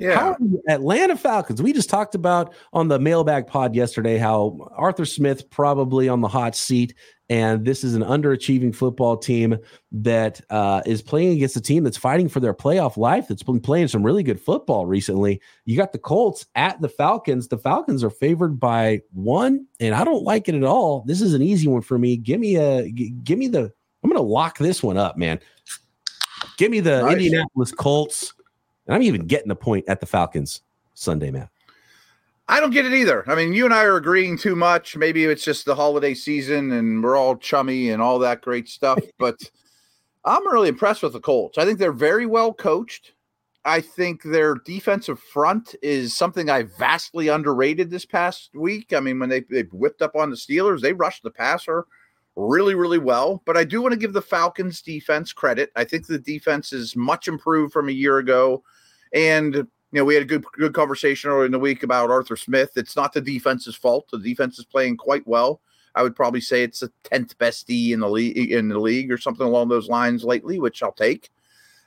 yeah. 0.01 0.35
Atlanta 0.69 1.17
Falcons. 1.17 1.63
We 1.63 1.73
just 1.73 1.91
talked 1.91 2.15
about 2.15 2.55
on 2.73 2.89
the 2.89 2.99
mailbag 2.99 3.47
pod 3.47 3.75
yesterday 3.75 4.19
how 4.19 4.69
Arthur 4.75 5.05
Smith 5.05 5.51
probably 5.51 6.09
on 6.09 6.21
the 6.21 6.29
hot 6.29 6.57
seat 6.57 6.95
and 7.31 7.65
this 7.65 7.85
is 7.85 7.95
an 7.95 8.03
underachieving 8.03 8.75
football 8.75 9.17
team 9.17 9.57
that 9.93 10.41
uh, 10.51 10.83
is 10.85 11.01
playing 11.01 11.31
against 11.31 11.57
a 11.57 11.61
team 11.61 11.85
that's 11.85 11.97
fighting 11.97 12.29
for 12.29 12.41
their 12.41 12.53
playoff 12.53 12.97
life. 12.97 13.29
That's 13.29 13.45
been 13.45 13.61
playing 13.61 13.87
some 13.87 14.03
really 14.03 14.25
good 14.25 14.41
football 14.41 14.85
recently. 14.85 15.41
You 15.65 15.77
got 15.77 15.93
the 15.93 15.99
Colts 15.99 16.47
at 16.57 16.81
the 16.81 16.89
Falcons. 16.89 17.47
The 17.47 17.57
Falcons 17.57 18.03
are 18.03 18.11
favored 18.11 18.59
by 18.59 19.03
one, 19.13 19.69
and 19.79 19.95
I 19.95 20.03
don't 20.03 20.25
like 20.25 20.49
it 20.49 20.57
at 20.57 20.65
all. 20.65 21.05
This 21.07 21.21
is 21.21 21.33
an 21.33 21.41
easy 21.41 21.69
one 21.69 21.83
for 21.83 21.99
me. 21.99 22.17
Give 22.17 22.41
me 22.41 22.57
a, 22.57 22.91
g- 22.91 23.15
give 23.23 23.39
me 23.39 23.47
the. 23.47 23.73
I'm 24.03 24.11
going 24.11 24.21
to 24.21 24.23
lock 24.23 24.59
this 24.59 24.83
one 24.83 24.97
up, 24.97 25.17
man. 25.17 25.39
Give 26.57 26.73
me 26.73 26.81
the 26.81 27.03
nice. 27.03 27.13
Indianapolis 27.13 27.71
Colts, 27.71 28.35
and 28.91 28.97
I'm 28.97 29.03
even 29.05 29.29
getting 29.29 29.53
a 29.53 29.57
point 29.57 29.85
at 29.87 30.01
the 30.01 30.07
Falcons 30.07 30.63
Sunday, 30.95 31.31
man. 31.31 31.49
I 32.49 32.59
don't 32.59 32.73
get 32.73 32.87
it 32.87 32.93
either. 32.93 33.23
I 33.31 33.37
mean, 33.37 33.53
you 33.53 33.65
and 33.65 33.73
I 33.73 33.85
are 33.85 33.95
agreeing 33.95 34.37
too 34.37 34.57
much. 34.57 34.97
Maybe 34.97 35.25
it's 35.25 35.45
just 35.45 35.65
the 35.65 35.77
holiday 35.77 36.13
season 36.13 36.73
and 36.73 37.01
we're 37.01 37.17
all 37.17 37.37
chummy 37.37 37.91
and 37.91 38.03
all 38.03 38.19
that 38.19 38.43
great 38.43 38.69
stuff. 38.69 38.99
But 39.19 39.49
I'm 40.25 40.45
really 40.49 40.69
impressed 40.69 41.05
with 41.05 41.13
the 41.13 41.21
Colts. 41.21 41.57
I 41.57 41.65
think 41.65 41.79
they're 41.79 41.93
very 41.93 42.27
well 42.27 42.53
coached. 42.53 43.13
I 43.65 43.81
think 43.81 44.25
their 44.25 44.57
defensive 44.57 45.21
front 45.21 45.77
is 45.83 46.17
something 46.17 46.51
I 46.51 46.65
vastly 46.77 47.29
underrated 47.29 47.91
this 47.91 48.05
past 48.05 48.51
week. 48.55 48.93
I 48.93 48.99
mean, 48.99 49.21
when 49.21 49.29
they, 49.29 49.43
they 49.43 49.63
whipped 49.71 50.03
up 50.03 50.17
on 50.17 50.31
the 50.31 50.37
Steelers, 50.37 50.81
they 50.81 50.95
rushed 50.95 51.23
the 51.23 51.31
passer 51.31 51.87
really, 52.35 52.75
really 52.75 52.99
well. 52.99 53.41
But 53.45 53.57
I 53.57 53.63
do 53.63 53.83
want 53.83 53.93
to 53.93 53.99
give 53.99 54.15
the 54.15 54.21
Falcons 54.21 54.83
defense 54.83 55.33
credit. 55.33 55.71
I 55.77 55.85
think 55.85 56.09
the 56.09 56.19
defense 56.19 56.73
is 56.73 56.97
much 56.97 57.29
improved 57.29 57.73
from 57.73 57.89
a 57.89 57.93
year 57.93 58.19
ago. 58.19 58.65
And 59.13 59.55
you 59.55 59.99
know, 59.99 60.05
we 60.05 60.15
had 60.15 60.23
a 60.23 60.27
good 60.27 60.45
good 60.53 60.75
conversation 60.75 61.31
earlier 61.31 61.47
in 61.47 61.53
the 61.53 61.59
week 61.59 61.83
about 61.83 62.11
Arthur 62.11 62.37
Smith. 62.37 62.71
It's 62.77 62.97
not 62.97 63.13
the 63.13 63.21
defense's 63.21 63.75
fault. 63.75 64.09
The 64.11 64.19
defense 64.19 64.59
is 64.59 64.65
playing 64.65 64.97
quite 64.97 65.27
well. 65.27 65.61
I 65.95 66.03
would 66.03 66.15
probably 66.15 66.41
say 66.41 66.63
it's 66.63 66.81
the 66.81 66.93
tenth 67.03 67.37
best 67.39 67.67
D 67.67 67.93
in 67.93 68.01
the 68.01 68.09
league 68.09 68.53
in 68.53 68.69
the 68.69 68.79
league 68.79 69.11
or 69.11 69.19
something 69.19 69.47
along 69.47 69.69
those 69.69 69.89
lines 69.89 70.25
lately, 70.25 70.61
which 70.61 70.83
I'll 70.83 70.93
take. 70.93 71.31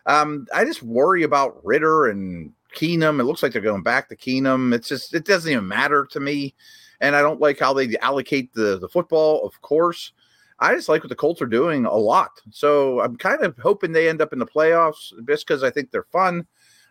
Um, 0.06 0.48
I 0.54 0.66
just 0.66 0.84
worry 0.84 1.24
about 1.24 1.64
Ridder 1.66 2.08
and 2.08 2.52
Keenum. 2.76 3.20
It 3.20 3.24
looks 3.24 3.42
like 3.42 3.54
they're 3.54 3.62
going 3.62 3.84
back 3.84 4.10
to 4.10 4.18
Keenum. 4.18 4.74
It's 4.74 4.90
just 4.90 5.14
it 5.14 5.26
doesn't 5.26 5.52
even 5.52 5.68
matter 5.68 6.06
to 6.12 6.20
me, 6.20 6.54
and 7.00 7.16
I 7.16 7.22
don't 7.22 7.40
like 7.40 7.60
how 7.60 7.74
they 7.74 7.96
allocate 8.00 8.54
the 8.54 8.78
the 8.80 8.90
football. 8.90 9.46
Of 9.46 9.62
course, 9.62 10.12
I 10.60 10.76
just 10.76 10.90
like 10.90 11.04
what 11.04 11.10
the 11.10 11.16
Colts 11.16 11.42
are 11.42 11.46
doing 11.46 11.86
a 11.86 11.96
lot. 11.96 12.42
So 12.52 13.00
I'm 13.00 13.16
kind 13.16 13.44
of 13.44 13.58
hoping 13.58 13.94
they 13.94 14.10
end 14.10 14.22
up 14.22 14.34
in 14.34 14.40
the 14.40 14.46
playoffs 14.46 15.14
just 15.26 15.48
because 15.48 15.64
I 15.64 15.70
think 15.70 15.92
they're 15.92 16.04
fun. 16.12 16.46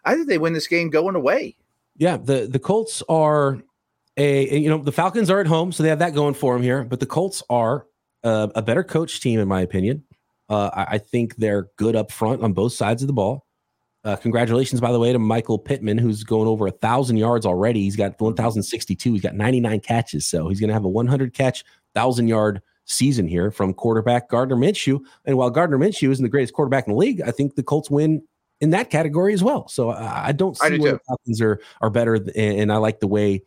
I 0.04 0.14
think 0.14 0.28
they 0.28 0.38
win 0.38 0.52
this 0.52 0.66
game 0.66 0.90
going 0.90 1.16
away. 1.16 1.56
Yeah, 1.96 2.16
the 2.16 2.46
the 2.50 2.58
Colts 2.58 3.02
are 3.08 3.62
a 4.16 4.58
you 4.58 4.68
know 4.68 4.78
the 4.78 4.92
Falcons 4.92 5.30
are 5.30 5.40
at 5.40 5.46
home, 5.46 5.72
so 5.72 5.82
they 5.82 5.88
have 5.88 6.00
that 6.00 6.14
going 6.14 6.34
for 6.34 6.54
them 6.54 6.62
here. 6.62 6.84
But 6.84 7.00
the 7.00 7.06
Colts 7.06 7.42
are 7.50 7.86
a, 8.22 8.50
a 8.54 8.62
better 8.62 8.84
coach 8.84 9.20
team, 9.20 9.40
in 9.40 9.48
my 9.48 9.60
opinion. 9.60 10.04
Uh, 10.48 10.70
I, 10.74 10.82
I, 10.94 10.98
think 10.98 11.36
they're 11.36 11.68
good 11.76 11.96
up 11.96 12.10
front 12.10 12.42
on 12.42 12.52
both 12.52 12.72
sides 12.72 13.02
of 13.02 13.06
the 13.06 13.14
ball. 13.14 13.46
Uh, 14.04 14.16
congratulations, 14.16 14.80
by 14.80 14.90
the 14.92 14.98
way, 14.98 15.12
to 15.12 15.18
Michael 15.18 15.58
Pittman, 15.58 15.96
who's 15.96 16.24
going 16.24 16.48
over 16.48 16.66
a 16.66 16.72
thousand 16.72 17.16
yards 17.16 17.46
already. 17.46 17.82
He's 17.82 17.96
got 17.96 18.20
1,062. 18.20 19.12
He's 19.12 19.22
got 19.22 19.34
99 19.34 19.80
catches, 19.80 20.26
so 20.26 20.48
he's 20.48 20.60
going 20.60 20.68
to 20.68 20.74
have 20.74 20.84
a 20.84 20.88
100 20.88 21.32
catch, 21.32 21.64
thousand 21.94 22.26
yard 22.26 22.60
season 22.84 23.28
here 23.28 23.50
from 23.50 23.72
quarterback 23.72 24.28
Gardner 24.28 24.56
Minshew. 24.56 25.00
And 25.24 25.36
while 25.36 25.50
Gardner 25.50 25.78
Minshew 25.78 26.10
isn't 26.10 26.22
the 26.22 26.28
greatest 26.28 26.52
quarterback 26.52 26.86
in 26.86 26.92
the 26.92 26.98
league, 26.98 27.22
I 27.22 27.30
think 27.30 27.54
the 27.54 27.62
Colts 27.62 27.90
win 27.90 28.22
in 28.62 28.70
that 28.70 28.88
category 28.88 29.34
as 29.34 29.42
well. 29.42 29.68
So 29.68 29.90
I, 29.90 30.28
I 30.28 30.32
don't 30.32 30.56
see 30.56 30.66
I 30.66 30.70
do 30.70 30.80
where 30.80 30.92
too. 30.92 30.98
the 30.98 31.04
Falcons 31.08 31.40
are 31.42 31.60
are 31.82 31.90
better, 31.90 32.18
th- 32.18 32.34
and 32.34 32.72
I 32.72 32.76
like 32.78 33.00
the 33.00 33.06
way 33.08 33.42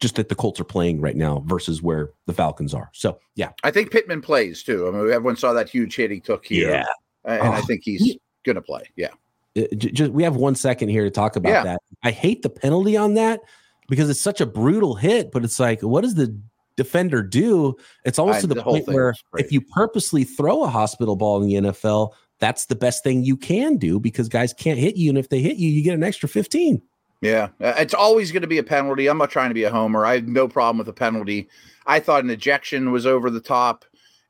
just 0.00 0.16
that 0.16 0.28
the 0.28 0.34
Colts 0.34 0.58
are 0.58 0.64
playing 0.64 1.00
right 1.00 1.14
now 1.16 1.44
versus 1.46 1.82
where 1.82 2.10
the 2.26 2.32
Falcons 2.32 2.72
are. 2.74 2.88
So 2.94 3.18
yeah, 3.34 3.50
I 3.62 3.70
think 3.70 3.90
Pittman 3.90 4.22
plays 4.22 4.62
too. 4.62 4.88
I 4.88 4.90
mean, 4.90 5.00
everyone 5.12 5.36
saw 5.36 5.52
that 5.52 5.68
huge 5.68 5.94
hit 5.96 6.10
he 6.10 6.20
took 6.20 6.46
here, 6.46 6.84
and 7.24 7.42
I 7.42 7.58
Oh. 7.58 7.62
think 7.66 7.82
he's 7.84 8.16
going 8.44 8.56
to 8.56 8.62
play. 8.62 8.82
Yeah, 8.96 9.08
Uh, 9.56 9.62
j- 9.76 9.90
just 9.92 10.12
we 10.12 10.22
have 10.22 10.36
one 10.36 10.54
second 10.54 10.88
here 10.88 11.04
to 11.04 11.10
talk 11.10 11.36
about 11.36 11.50
Yeah. 11.50 11.62
that. 11.64 11.82
I 12.02 12.10
hate 12.10 12.42
the 12.42 12.50
penalty 12.50 12.96
on 12.96 13.14
that 13.14 13.40
because 13.88 14.08
it's 14.10 14.20
such 14.20 14.40
a 14.40 14.46
brutal 14.46 14.94
hit, 14.94 15.30
but 15.30 15.44
it's 15.44 15.60
like, 15.60 15.82
what 15.82 16.00
does 16.00 16.14
the 16.14 16.36
defender 16.76 17.22
do? 17.22 17.76
It's 18.04 18.18
almost 18.18 18.38
I- 18.38 18.40
to 18.42 18.46
the, 18.48 18.54
the 18.56 18.62
point 18.62 18.86
where 18.88 19.14
if 19.36 19.52
you 19.52 19.60
purposely 19.60 20.24
throw 20.24 20.64
a 20.64 20.68
hospital 20.68 21.14
ball 21.16 21.40
in 21.42 21.48
the 21.48 21.54
NFL, 21.70 22.12
that's 22.42 22.66
the 22.66 22.74
best 22.74 23.02
thing 23.04 23.22
you 23.24 23.36
can 23.38 23.76
do 23.78 23.98
because 23.98 24.28
guys 24.28 24.52
can't 24.52 24.78
hit 24.78 24.96
you, 24.96 25.08
and 25.08 25.16
if 25.16 25.28
they 25.30 25.40
hit 25.40 25.56
you, 25.56 25.70
you 25.70 25.82
get 25.82 25.94
an 25.94 26.02
extra 26.02 26.28
fifteen. 26.28 26.82
yeah. 27.22 27.48
Uh, 27.60 27.74
It's 27.78 27.94
always 27.94 28.32
going 28.32 28.42
to 28.42 28.48
be 28.48 28.58
a 28.58 28.62
penalty. 28.64 29.06
I'm 29.06 29.16
not 29.16 29.30
trying 29.30 29.48
to 29.50 29.54
be 29.54 29.62
a 29.62 29.70
homer. 29.70 30.04
I 30.04 30.16
have 30.16 30.26
no 30.28 30.48
problem 30.48 30.78
with 30.78 30.88
a 30.88 30.92
penalty. 30.92 31.48
I 31.86 32.00
thought 32.00 32.24
an 32.24 32.30
ejection 32.30 32.90
was 32.92 33.06
over 33.06 33.30
the 33.30 33.40
top, 33.40 33.84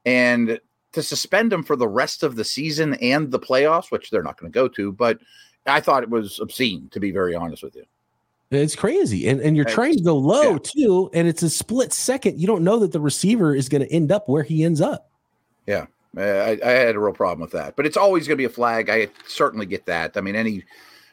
and 0.05 0.61
to 0.93 1.03
suspend 1.03 1.53
him 1.53 1.63
for 1.63 1.75
the 1.75 1.89
rest 1.89 2.23
of 2.23 2.37
the 2.37 2.45
season 2.45 2.95
and 3.01 3.31
the 3.31 3.41
playoffs, 3.41 3.91
which 3.91 4.11
they're 4.11 4.23
not 4.23 4.39
going 4.39 4.53
to 4.53 4.55
go 4.55 4.69
to, 4.69 4.93
but 4.93 5.19
I 5.67 5.81
thought 5.81 6.03
it 6.03 6.11
was 6.11 6.39
obscene. 6.39 6.89
To 6.93 7.01
be 7.01 7.11
very 7.11 7.35
honest 7.35 7.63
with 7.63 7.75
you. 7.77 7.85
It's 8.51 8.77
crazy, 8.77 9.27
and 9.29 9.41
and 9.41 9.57
you're 9.57 9.65
It's- 9.65 9.75
trying 9.75 9.97
to 9.97 10.03
go 10.03 10.17
low 10.19 10.53
yeah. 10.53 10.59
too, 10.63 11.09
and 11.15 11.27
it's 11.27 11.43
a 11.43 11.49
split 11.49 11.95
second. 11.95 12.39
You 12.39 12.47
don't 12.47 12.63
know 12.63 12.79
that 12.81 12.93
the 12.93 13.01
receiver 13.01 13.55
is 13.55 13.71
going 13.71 13.83
to 13.83 13.91
end 13.91 14.13
up 14.13 14.29
where 14.29 14.43
he 14.43 14.63
ends 14.65 14.83
up. 14.83 15.09
Uh, 15.67 15.87
I, 16.17 16.59
I 16.63 16.71
had 16.71 16.95
a 16.95 17.01
real 17.01 17.15
problem 17.15 17.41
with 17.41 17.53
that, 17.53 17.77
but 17.77 17.87
it's 17.87 17.97
always 17.97 18.27
going 18.27 18.37
to 18.37 18.41
be 18.41 18.45
a 18.45 18.51
flag. 18.51 18.91
I 18.91 19.09
certainly 19.27 19.67
get 19.67 19.87
that. 19.87 20.17
I 20.17 20.21
mean, 20.21 20.37
any 20.37 20.65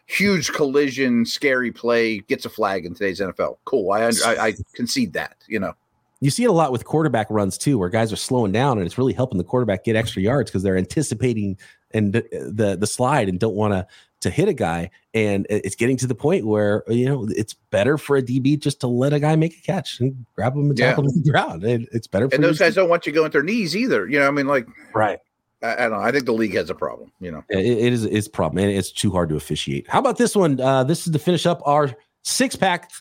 huge 0.08 0.52
collision, 0.52 1.26
scary 1.26 1.72
play 1.72 2.20
gets 2.20 2.46
a 2.46 2.50
flag 2.50 2.86
in 2.86 2.94
today's 2.94 3.20
NFL. 3.20 3.58
Cool. 3.66 3.92
I, 3.92 4.12
I, 4.26 4.46
I 4.48 4.54
concede 4.74 5.14
that. 5.14 5.38
You 5.48 5.60
know, 5.60 5.74
You 6.20 6.32
see 6.32 6.44
it 6.44 6.50
a 6.50 6.54
lot 6.54 6.72
with 6.72 6.84
quarterback 6.84 7.28
runs 7.30 7.58
too, 7.58 7.78
where 7.78 7.90
guys 7.90 8.12
are 8.12 8.18
slowing 8.18 8.52
down, 8.52 8.78
and 8.78 8.86
it's 8.86 8.98
really 8.98 9.14
helping 9.14 9.38
the 9.38 9.44
quarterback 9.44 9.86
get 9.86 9.96
extra 9.96 10.22
yards 10.22 10.50
because 10.50 10.64
they're 10.64 10.78
anticipating 10.78 11.58
and 11.92 12.14
the 12.14 12.28
the, 12.54 12.76
the 12.76 12.88
slide 12.88 13.30
and 13.30 13.40
don't 13.40 13.56
want 13.56 13.74
to 13.74 13.88
to 14.22 14.30
hit 14.30 14.50
a 14.50 14.54
guy, 14.54 14.90
and 15.14 15.48
it's 15.50 15.76
getting 15.76 15.96
to 15.98 16.08
the 16.08 16.16
point 16.16 16.46
where 16.46 16.84
you 16.88 17.06
know 17.06 17.28
it's 17.30 17.54
better 17.54 17.98
for 17.98 18.18
a 18.18 18.22
DB 18.22 18.60
just 18.60 18.80
to 18.82 18.88
let 18.88 19.14
a 19.14 19.20
guy 19.20 19.36
make 19.36 19.58
a 19.58 19.62
catch 19.62 20.00
and 20.00 20.26
grab 20.36 20.54
him 20.56 20.70
and 20.70 20.78
Yeah. 20.78 20.88
tackle 20.90 21.06
him 21.06 21.12
to 21.14 21.20
the 21.20 21.32
ground. 21.32 21.64
It, 21.64 21.88
it's 21.92 22.08
better 22.08 22.30
for 22.30 22.36
and 22.36 22.44
those 22.44 22.60
guys 22.60 22.76
don't 22.76 22.90
want 22.90 23.06
you 23.06 23.14
going 23.14 23.32
their 23.32 23.44
knees 23.44 23.76
either. 23.76 24.08
You 24.08 24.20
know, 24.20 24.28
I 24.28 24.32
mean, 24.32 24.48
like 24.48 24.68
right. 24.94 25.20
I, 25.64 25.74
I 25.74 25.76
don't 25.90 25.92
know. 25.92 26.00
I 26.00 26.12
think 26.12 26.26
the 26.26 26.34
league 26.34 26.54
has 26.56 26.70
a 26.70 26.76
problem. 26.76 27.12
You 27.20 27.32
know, 27.32 27.44
It, 27.50 27.66
it 27.66 27.94
is 27.94 28.06
it's 28.06 28.28
a 28.28 28.32
problem, 28.32 28.64
and 28.64 28.76
it's 28.76 28.92
too 28.92 29.12
hard 29.12 29.30
to 29.30 29.36
officiate. 29.36 29.88
How 29.90 30.00
about 30.00 30.18
this 30.18 30.36
one? 30.36 30.60
Uh, 30.60 30.84
this 30.84 31.06
is 31.08 31.14
to 31.14 31.20
finish 31.20 31.46
up 31.46 31.62
our 31.66 31.92
six 32.24 32.56
pack 32.56 32.92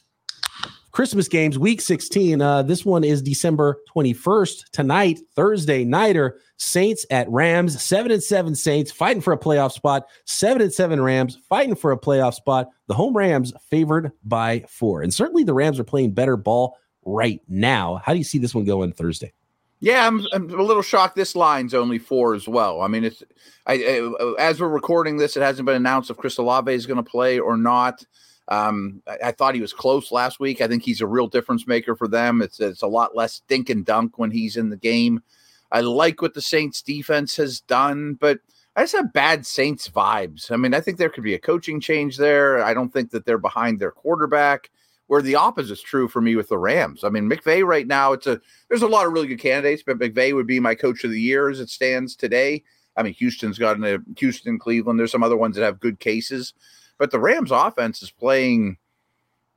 Christmas 0.90 1.28
games, 1.28 1.58
week 1.58 1.80
16. 1.80 2.40
Uh, 2.40 2.62
this 2.62 2.84
one 2.84 3.04
is 3.04 3.22
December 3.22 3.78
21st 3.94 4.70
tonight, 4.72 5.20
Thursday 5.34 5.84
nighter. 5.84 6.40
Saints 6.56 7.06
at 7.10 7.30
Rams, 7.30 7.80
seven 7.80 8.10
and 8.10 8.22
seven 8.22 8.54
Saints 8.54 8.90
fighting 8.90 9.22
for 9.22 9.32
a 9.32 9.38
playoff 9.38 9.72
spot. 9.72 10.06
Seven 10.24 10.60
and 10.62 10.72
seven 10.72 11.00
Rams 11.00 11.38
fighting 11.48 11.76
for 11.76 11.92
a 11.92 11.98
playoff 11.98 12.34
spot. 12.34 12.68
The 12.88 12.94
home 12.94 13.16
Rams 13.16 13.52
favored 13.70 14.10
by 14.24 14.64
four, 14.68 15.02
and 15.02 15.14
certainly 15.14 15.44
the 15.44 15.54
Rams 15.54 15.78
are 15.78 15.84
playing 15.84 16.14
better 16.14 16.36
ball 16.36 16.76
right 17.04 17.40
now. 17.48 18.00
How 18.04 18.12
do 18.12 18.18
you 18.18 18.24
see 18.24 18.38
this 18.38 18.54
one 18.54 18.64
going 18.64 18.92
Thursday? 18.92 19.32
yeah, 19.80 20.06
I'm, 20.06 20.26
I'm 20.32 20.50
a 20.50 20.62
little 20.62 20.82
shocked. 20.82 21.14
This 21.14 21.36
line's 21.36 21.74
only 21.74 21.98
four 21.98 22.34
as 22.34 22.48
well. 22.48 22.80
I 22.80 22.88
mean, 22.88 23.04
it's 23.04 23.22
I, 23.66 23.74
I 23.74 24.34
as 24.38 24.60
we're 24.60 24.68
recording 24.68 25.16
this, 25.16 25.36
it 25.36 25.42
hasn't 25.42 25.66
been 25.66 25.76
announced 25.76 26.10
if 26.10 26.16
Chris 26.16 26.38
Olave 26.38 26.72
is 26.72 26.86
going 26.86 26.96
to 26.96 27.08
play 27.08 27.38
or 27.38 27.56
not. 27.56 28.04
Um, 28.48 29.02
I, 29.06 29.18
I 29.26 29.32
thought 29.32 29.54
he 29.54 29.60
was 29.60 29.72
close 29.72 30.10
last 30.10 30.40
week. 30.40 30.60
I 30.60 30.68
think 30.68 30.82
he's 30.82 31.00
a 31.00 31.06
real 31.06 31.26
difference 31.26 31.66
maker 31.66 31.94
for 31.94 32.08
them. 32.08 32.42
It's 32.42 32.60
it's 32.60 32.82
a 32.82 32.86
lot 32.86 33.16
less 33.16 33.42
dink 33.48 33.70
and 33.70 33.84
dunk 33.84 34.18
when 34.18 34.30
he's 34.30 34.56
in 34.56 34.70
the 34.70 34.76
game. 34.76 35.22
I 35.70 35.80
like 35.80 36.22
what 36.22 36.34
the 36.34 36.40
Saints 36.40 36.82
defense 36.82 37.36
has 37.36 37.60
done, 37.60 38.14
but 38.14 38.40
I 38.74 38.82
just 38.82 38.96
have 38.96 39.12
bad 39.12 39.44
Saints 39.44 39.88
vibes. 39.88 40.50
I 40.50 40.56
mean, 40.56 40.72
I 40.72 40.80
think 40.80 40.96
there 40.96 41.10
could 41.10 41.24
be 41.24 41.34
a 41.34 41.38
coaching 41.38 41.80
change 41.80 42.16
there. 42.16 42.62
I 42.62 42.72
don't 42.72 42.92
think 42.92 43.10
that 43.10 43.26
they're 43.26 43.36
behind 43.36 43.78
their 43.78 43.90
quarterback. 43.90 44.70
Where 45.08 45.22
the 45.22 45.36
opposite 45.36 45.72
is 45.72 45.80
true 45.80 46.06
for 46.06 46.20
me 46.20 46.36
with 46.36 46.50
the 46.50 46.58
Rams. 46.58 47.02
I 47.02 47.08
mean, 47.08 47.30
McVay 47.30 47.64
right 47.64 47.86
now, 47.86 48.12
it's 48.12 48.26
a 48.26 48.38
there's 48.68 48.82
a 48.82 48.86
lot 48.86 49.06
of 49.06 49.12
really 49.14 49.26
good 49.26 49.40
candidates, 49.40 49.82
but 49.84 49.98
McVay 49.98 50.34
would 50.34 50.46
be 50.46 50.60
my 50.60 50.74
coach 50.74 51.02
of 51.02 51.10
the 51.10 51.20
year 51.20 51.48
as 51.48 51.60
it 51.60 51.70
stands 51.70 52.14
today. 52.14 52.62
I 52.94 53.02
mean, 53.02 53.14
Houston's 53.14 53.58
got 53.58 53.82
a 53.82 54.02
Houston, 54.18 54.58
Cleveland. 54.58 54.98
There's 54.98 55.12
some 55.12 55.22
other 55.22 55.36
ones 55.36 55.56
that 55.56 55.64
have 55.64 55.80
good 55.80 55.98
cases, 55.98 56.52
but 56.98 57.10
the 57.10 57.20
Rams 57.20 57.50
offense 57.50 58.02
is 58.02 58.10
playing 58.10 58.76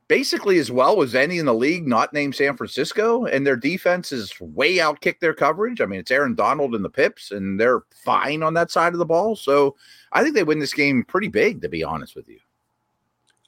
basically 0.07 0.59
as 0.59 0.69
well 0.69 1.01
as 1.01 1.15
any 1.15 1.37
in 1.37 1.45
the 1.45 1.53
league, 1.53 1.87
not 1.87 2.11
named 2.11 2.35
San 2.35 2.57
Francisco, 2.57 3.25
and 3.25 3.47
their 3.47 3.55
defense 3.55 4.11
is 4.11 4.33
way 4.41 4.75
outkicked 4.75 5.21
their 5.21 5.33
coverage. 5.33 5.79
I 5.79 5.85
mean, 5.85 6.01
it's 6.01 6.11
Aaron 6.11 6.35
Donald 6.35 6.75
and 6.75 6.83
the 6.83 6.89
Pips, 6.89 7.31
and 7.31 7.57
they're 7.57 7.83
fine 8.03 8.43
on 8.43 8.53
that 8.55 8.71
side 8.71 8.91
of 8.91 8.99
the 8.99 9.05
ball. 9.05 9.37
So 9.37 9.77
I 10.11 10.21
think 10.21 10.35
they 10.35 10.43
win 10.43 10.59
this 10.59 10.73
game 10.73 11.05
pretty 11.05 11.29
big, 11.29 11.61
to 11.61 11.69
be 11.69 11.81
honest 11.83 12.15
with 12.15 12.27
you. 12.27 12.39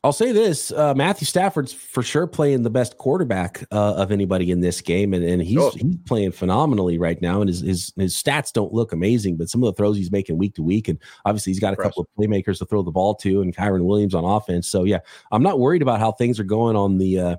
I'll 0.05 0.11
say 0.11 0.33
this: 0.33 0.69
uh, 0.71 0.93
Matthew 0.93 1.25
Stafford's 1.25 1.71
for 1.71 2.03
sure 2.03 2.27
playing 2.27 2.63
the 2.63 2.69
best 2.69 2.97
quarterback 2.97 3.63
uh, 3.71 3.93
of 3.95 4.11
anybody 4.11 4.51
in 4.51 4.59
this 4.59 4.81
game, 4.81 5.13
and, 5.13 5.23
and 5.23 5.41
he's 5.41 5.57
Oh. 5.57 5.71
he's 5.71 5.95
playing 6.05 6.33
phenomenally 6.33 6.97
right 6.97 7.21
now. 7.21 7.39
And 7.39 7.47
his, 7.47 7.61
his 7.61 7.93
his 7.95 8.13
stats 8.13 8.51
don't 8.51 8.73
look 8.73 8.91
amazing, 8.91 9.37
but 9.37 9.49
some 9.49 9.63
of 9.63 9.67
the 9.67 9.77
throws 9.77 9.95
he's 9.95 10.11
making 10.11 10.37
week 10.37 10.55
to 10.55 10.63
week, 10.63 10.89
and 10.89 10.99
obviously 11.23 11.51
he's 11.51 11.61
got 11.61 11.71
a 11.73 11.77
couple 11.77 12.01
of 12.01 12.07
playmakers 12.19 12.57
to 12.59 12.65
throw 12.65 12.81
the 12.81 12.91
ball 12.91 13.15
to, 13.15 13.41
and 13.41 13.55
Kyren 13.55 13.85
Williams 13.85 14.13
on 14.13 14.25
offense. 14.25 14.67
So 14.67 14.83
yeah, 14.83 14.99
I'm 15.31 15.43
not 15.43 15.59
worried 15.59 15.81
about 15.81 16.01
how 16.01 16.11
things 16.11 16.37
are 16.37 16.43
going 16.43 16.75
on 16.75 16.97
the 16.97 17.19
uh, 17.19 17.35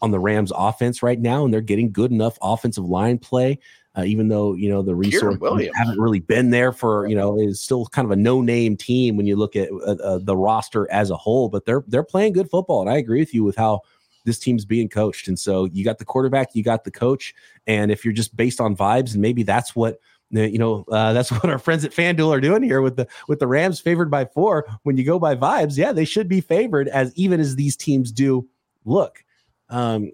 on 0.00 0.12
the 0.12 0.20
Rams 0.20 0.52
offense 0.54 1.02
right 1.02 1.18
now, 1.18 1.44
and 1.44 1.52
they're 1.52 1.60
getting 1.62 1.90
good 1.90 2.12
enough 2.12 2.38
offensive 2.40 2.84
line 2.84 3.18
play. 3.18 3.58
Uh, 3.96 4.02
even 4.02 4.26
though 4.26 4.54
you 4.54 4.68
know 4.68 4.82
the 4.82 4.94
resources 4.94 5.40
haven't 5.76 6.00
really 6.00 6.18
been 6.18 6.50
there 6.50 6.72
for 6.72 7.06
you 7.06 7.14
know 7.14 7.38
is 7.38 7.60
still 7.60 7.86
kind 7.86 8.04
of 8.04 8.10
a 8.10 8.16
no 8.16 8.40
name 8.40 8.76
team 8.76 9.16
when 9.16 9.24
you 9.24 9.36
look 9.36 9.54
at 9.54 9.70
uh, 9.70 9.94
uh, 10.02 10.18
the 10.20 10.36
roster 10.36 10.90
as 10.90 11.10
a 11.10 11.16
whole, 11.16 11.48
but 11.48 11.64
they're 11.64 11.84
they're 11.86 12.02
playing 12.02 12.32
good 12.32 12.50
football, 12.50 12.80
and 12.80 12.90
I 12.90 12.96
agree 12.96 13.20
with 13.20 13.32
you 13.32 13.44
with 13.44 13.56
how 13.56 13.82
this 14.24 14.38
team's 14.38 14.64
being 14.64 14.88
coached. 14.88 15.28
And 15.28 15.38
so 15.38 15.66
you 15.66 15.84
got 15.84 15.98
the 15.98 16.04
quarterback, 16.04 16.54
you 16.54 16.64
got 16.64 16.84
the 16.84 16.90
coach, 16.90 17.34
and 17.66 17.92
if 17.92 18.04
you're 18.04 18.14
just 18.14 18.36
based 18.36 18.60
on 18.60 18.76
vibes, 18.76 19.12
and 19.12 19.22
maybe 19.22 19.44
that's 19.44 19.76
what 19.76 20.00
you 20.30 20.58
know 20.58 20.84
uh, 20.90 21.12
that's 21.14 21.30
what 21.30 21.44
our 21.46 21.58
friends 21.58 21.84
at 21.84 21.92
FanDuel 21.92 22.34
are 22.34 22.40
doing 22.40 22.64
here 22.64 22.82
with 22.82 22.96
the 22.96 23.06
with 23.28 23.38
the 23.38 23.46
Rams 23.46 23.78
favored 23.78 24.10
by 24.10 24.24
four. 24.24 24.66
When 24.82 24.96
you 24.96 25.04
go 25.04 25.20
by 25.20 25.36
vibes, 25.36 25.76
yeah, 25.76 25.92
they 25.92 26.04
should 26.04 26.28
be 26.28 26.40
favored 26.40 26.88
as 26.88 27.14
even 27.14 27.38
as 27.38 27.54
these 27.54 27.76
teams 27.76 28.10
do 28.10 28.48
look. 28.84 29.22
Um, 29.68 30.10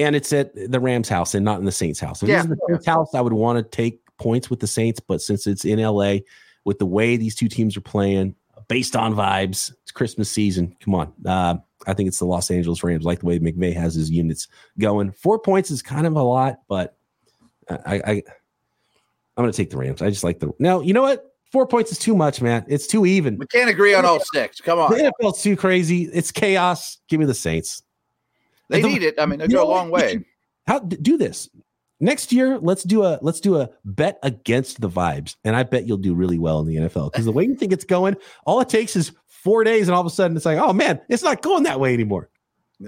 and 0.00 0.16
it's 0.16 0.32
at 0.32 0.50
the 0.54 0.80
Rams 0.80 1.08
house 1.08 1.34
and 1.34 1.44
not 1.44 1.58
in 1.60 1.66
the 1.66 1.72
Saints 1.72 2.00
house. 2.00 2.22
If 2.22 2.28
Yeah. 2.28 2.42
the 2.42 2.56
Saints 2.68 2.86
house, 2.86 3.14
I 3.14 3.20
would 3.20 3.34
want 3.34 3.58
to 3.58 3.76
take 3.76 4.00
points 4.16 4.50
with 4.50 4.60
the 4.60 4.66
Saints, 4.66 4.98
but 4.98 5.20
since 5.20 5.46
it's 5.46 5.64
in 5.64 5.78
LA, 5.78 6.18
with 6.64 6.78
the 6.78 6.86
way 6.86 7.16
these 7.16 7.34
two 7.34 7.48
teams 7.48 7.76
are 7.76 7.82
playing, 7.82 8.34
based 8.68 8.96
on 8.96 9.14
vibes, 9.14 9.72
it's 9.82 9.90
Christmas 9.90 10.30
season. 10.30 10.74
Come 10.80 10.94
on, 10.94 11.12
uh, 11.26 11.56
I 11.86 11.94
think 11.94 12.08
it's 12.08 12.18
the 12.18 12.24
Los 12.24 12.50
Angeles 12.50 12.82
Rams. 12.82 13.04
Like 13.04 13.20
the 13.20 13.26
way 13.26 13.38
McVay 13.38 13.74
has 13.74 13.94
his 13.94 14.10
units 14.10 14.48
going. 14.78 15.12
Four 15.12 15.38
points 15.38 15.70
is 15.70 15.82
kind 15.82 16.06
of 16.06 16.16
a 16.16 16.22
lot, 16.22 16.60
but 16.68 16.96
I, 17.68 17.96
I 17.96 18.10
I'm 19.36 19.44
going 19.44 19.52
to 19.52 19.56
take 19.56 19.70
the 19.70 19.76
Rams. 19.76 20.02
I 20.02 20.10
just 20.10 20.24
like 20.24 20.38
the. 20.40 20.52
Now 20.58 20.80
you 20.80 20.92
know 20.92 21.02
what? 21.02 21.34
Four 21.52 21.66
points 21.66 21.90
is 21.90 21.98
too 21.98 22.14
much, 22.14 22.40
man. 22.40 22.64
It's 22.68 22.86
too 22.86 23.04
even. 23.06 23.36
We 23.36 23.46
can't 23.46 23.68
agree 23.68 23.92
on 23.94 24.04
all 24.04 24.20
six. 24.32 24.60
Come 24.60 24.78
on. 24.78 24.92
The 24.92 25.12
NFL's 25.20 25.42
too 25.42 25.56
crazy. 25.56 26.04
It's 26.12 26.30
chaos. 26.30 26.98
Give 27.08 27.18
me 27.18 27.26
the 27.26 27.34
Saints. 27.34 27.82
They 28.70 28.80
The- 28.80 28.88
need 28.88 29.02
it. 29.02 29.16
I 29.18 29.26
mean, 29.26 29.40
they 29.40 29.48
go 29.48 29.62
a 29.62 29.64
know 29.64 29.70
long 29.70 29.90
way. 29.90 30.24
How 30.66 30.78
do 30.78 31.18
this 31.18 31.50
next 31.98 32.32
year? 32.32 32.58
Let's 32.58 32.84
do 32.84 33.02
a 33.02 33.18
let's 33.20 33.40
do 33.40 33.56
a 33.58 33.68
bet 33.84 34.18
against 34.22 34.80
the 34.80 34.88
vibes, 34.88 35.34
and 35.44 35.56
I 35.56 35.64
bet 35.64 35.86
you'll 35.86 35.96
do 35.98 36.14
really 36.14 36.38
well 36.38 36.60
in 36.60 36.66
the 36.66 36.76
NFL 36.76 37.10
because 37.12 37.24
the 37.24 37.32
way 37.32 37.44
you 37.44 37.56
think 37.56 37.72
it's 37.72 37.84
going, 37.84 38.16
all 38.46 38.60
it 38.60 38.68
takes 38.68 38.94
is 38.94 39.10
four 39.26 39.64
days, 39.64 39.88
and 39.88 39.94
all 39.94 40.00
of 40.00 40.06
a 40.06 40.10
sudden 40.10 40.36
it's 40.36 40.46
like, 40.46 40.58
oh 40.58 40.72
man, 40.72 41.00
it's 41.08 41.24
not 41.24 41.42
going 41.42 41.64
that 41.64 41.80
way 41.80 41.92
anymore. 41.92 42.30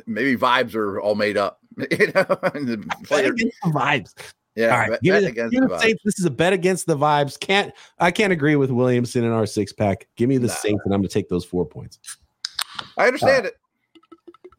Maybe 0.06 0.36
vibes 0.36 0.74
are 0.76 1.00
all 1.00 1.16
made 1.16 1.36
up. 1.36 1.58
you 1.90 2.12
know, 2.14 2.24
and 2.54 2.86
Bet 3.08 3.24
against 3.24 3.56
the 3.64 3.70
vibes. 3.70 4.14
yeah, 4.54 4.66
all 4.72 4.78
right, 4.78 4.90
bet, 4.90 5.02
give 5.02 5.14
bet 5.14 5.34
the, 5.34 5.66
the. 5.68 5.78
Saints. 5.80 6.02
This 6.04 6.18
is 6.20 6.24
a 6.26 6.30
bet 6.30 6.52
against 6.52 6.86
the 6.86 6.96
vibes. 6.96 7.40
Can't 7.40 7.72
I 7.98 8.12
can't 8.12 8.32
agree 8.32 8.54
with 8.54 8.70
Williamson 8.70 9.24
in 9.24 9.32
our 9.32 9.46
six 9.46 9.72
pack. 9.72 10.06
Give 10.16 10.28
me 10.28 10.38
the 10.38 10.46
Nah. 10.46 10.52
Saints, 10.54 10.82
and 10.84 10.94
I'm 10.94 11.00
going 11.00 11.08
to 11.08 11.12
take 11.12 11.28
those 11.28 11.44
four 11.44 11.66
points. 11.66 11.98
I 12.96 13.06
understand 13.08 13.46
it. 13.46 13.56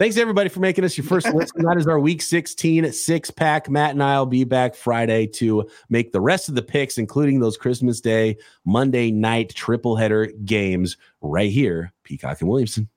Thanks 0.03 0.17
everybody 0.17 0.49
for 0.49 0.59
making 0.59 0.83
us 0.83 0.97
your 0.97 1.05
first 1.05 1.27
listen. 1.33 1.63
That 1.63 1.77
is 1.77 1.87
our 1.87 1.97
week 1.97 2.21
16 2.21 2.91
six 2.91 3.31
pack. 3.31 3.69
Matt 3.69 3.91
and 3.91 4.03
I 4.03 4.19
will 4.19 4.25
be 4.25 4.43
back 4.43 4.75
Friday 4.75 5.27
to 5.27 5.65
make 5.87 6.11
the 6.11 6.19
rest 6.19 6.49
of 6.49 6.55
the 6.55 6.61
picks, 6.61 6.97
including 6.97 7.39
those 7.39 7.55
Christmas 7.55 8.01
Day, 8.01 8.35
Monday 8.65 9.11
night 9.11 9.55
triple 9.55 9.95
header 9.95 10.25
games 10.43 10.97
right 11.21 11.49
here. 11.49 11.93
Peacock 12.03 12.41
and 12.41 12.49
Williamson. 12.49 12.89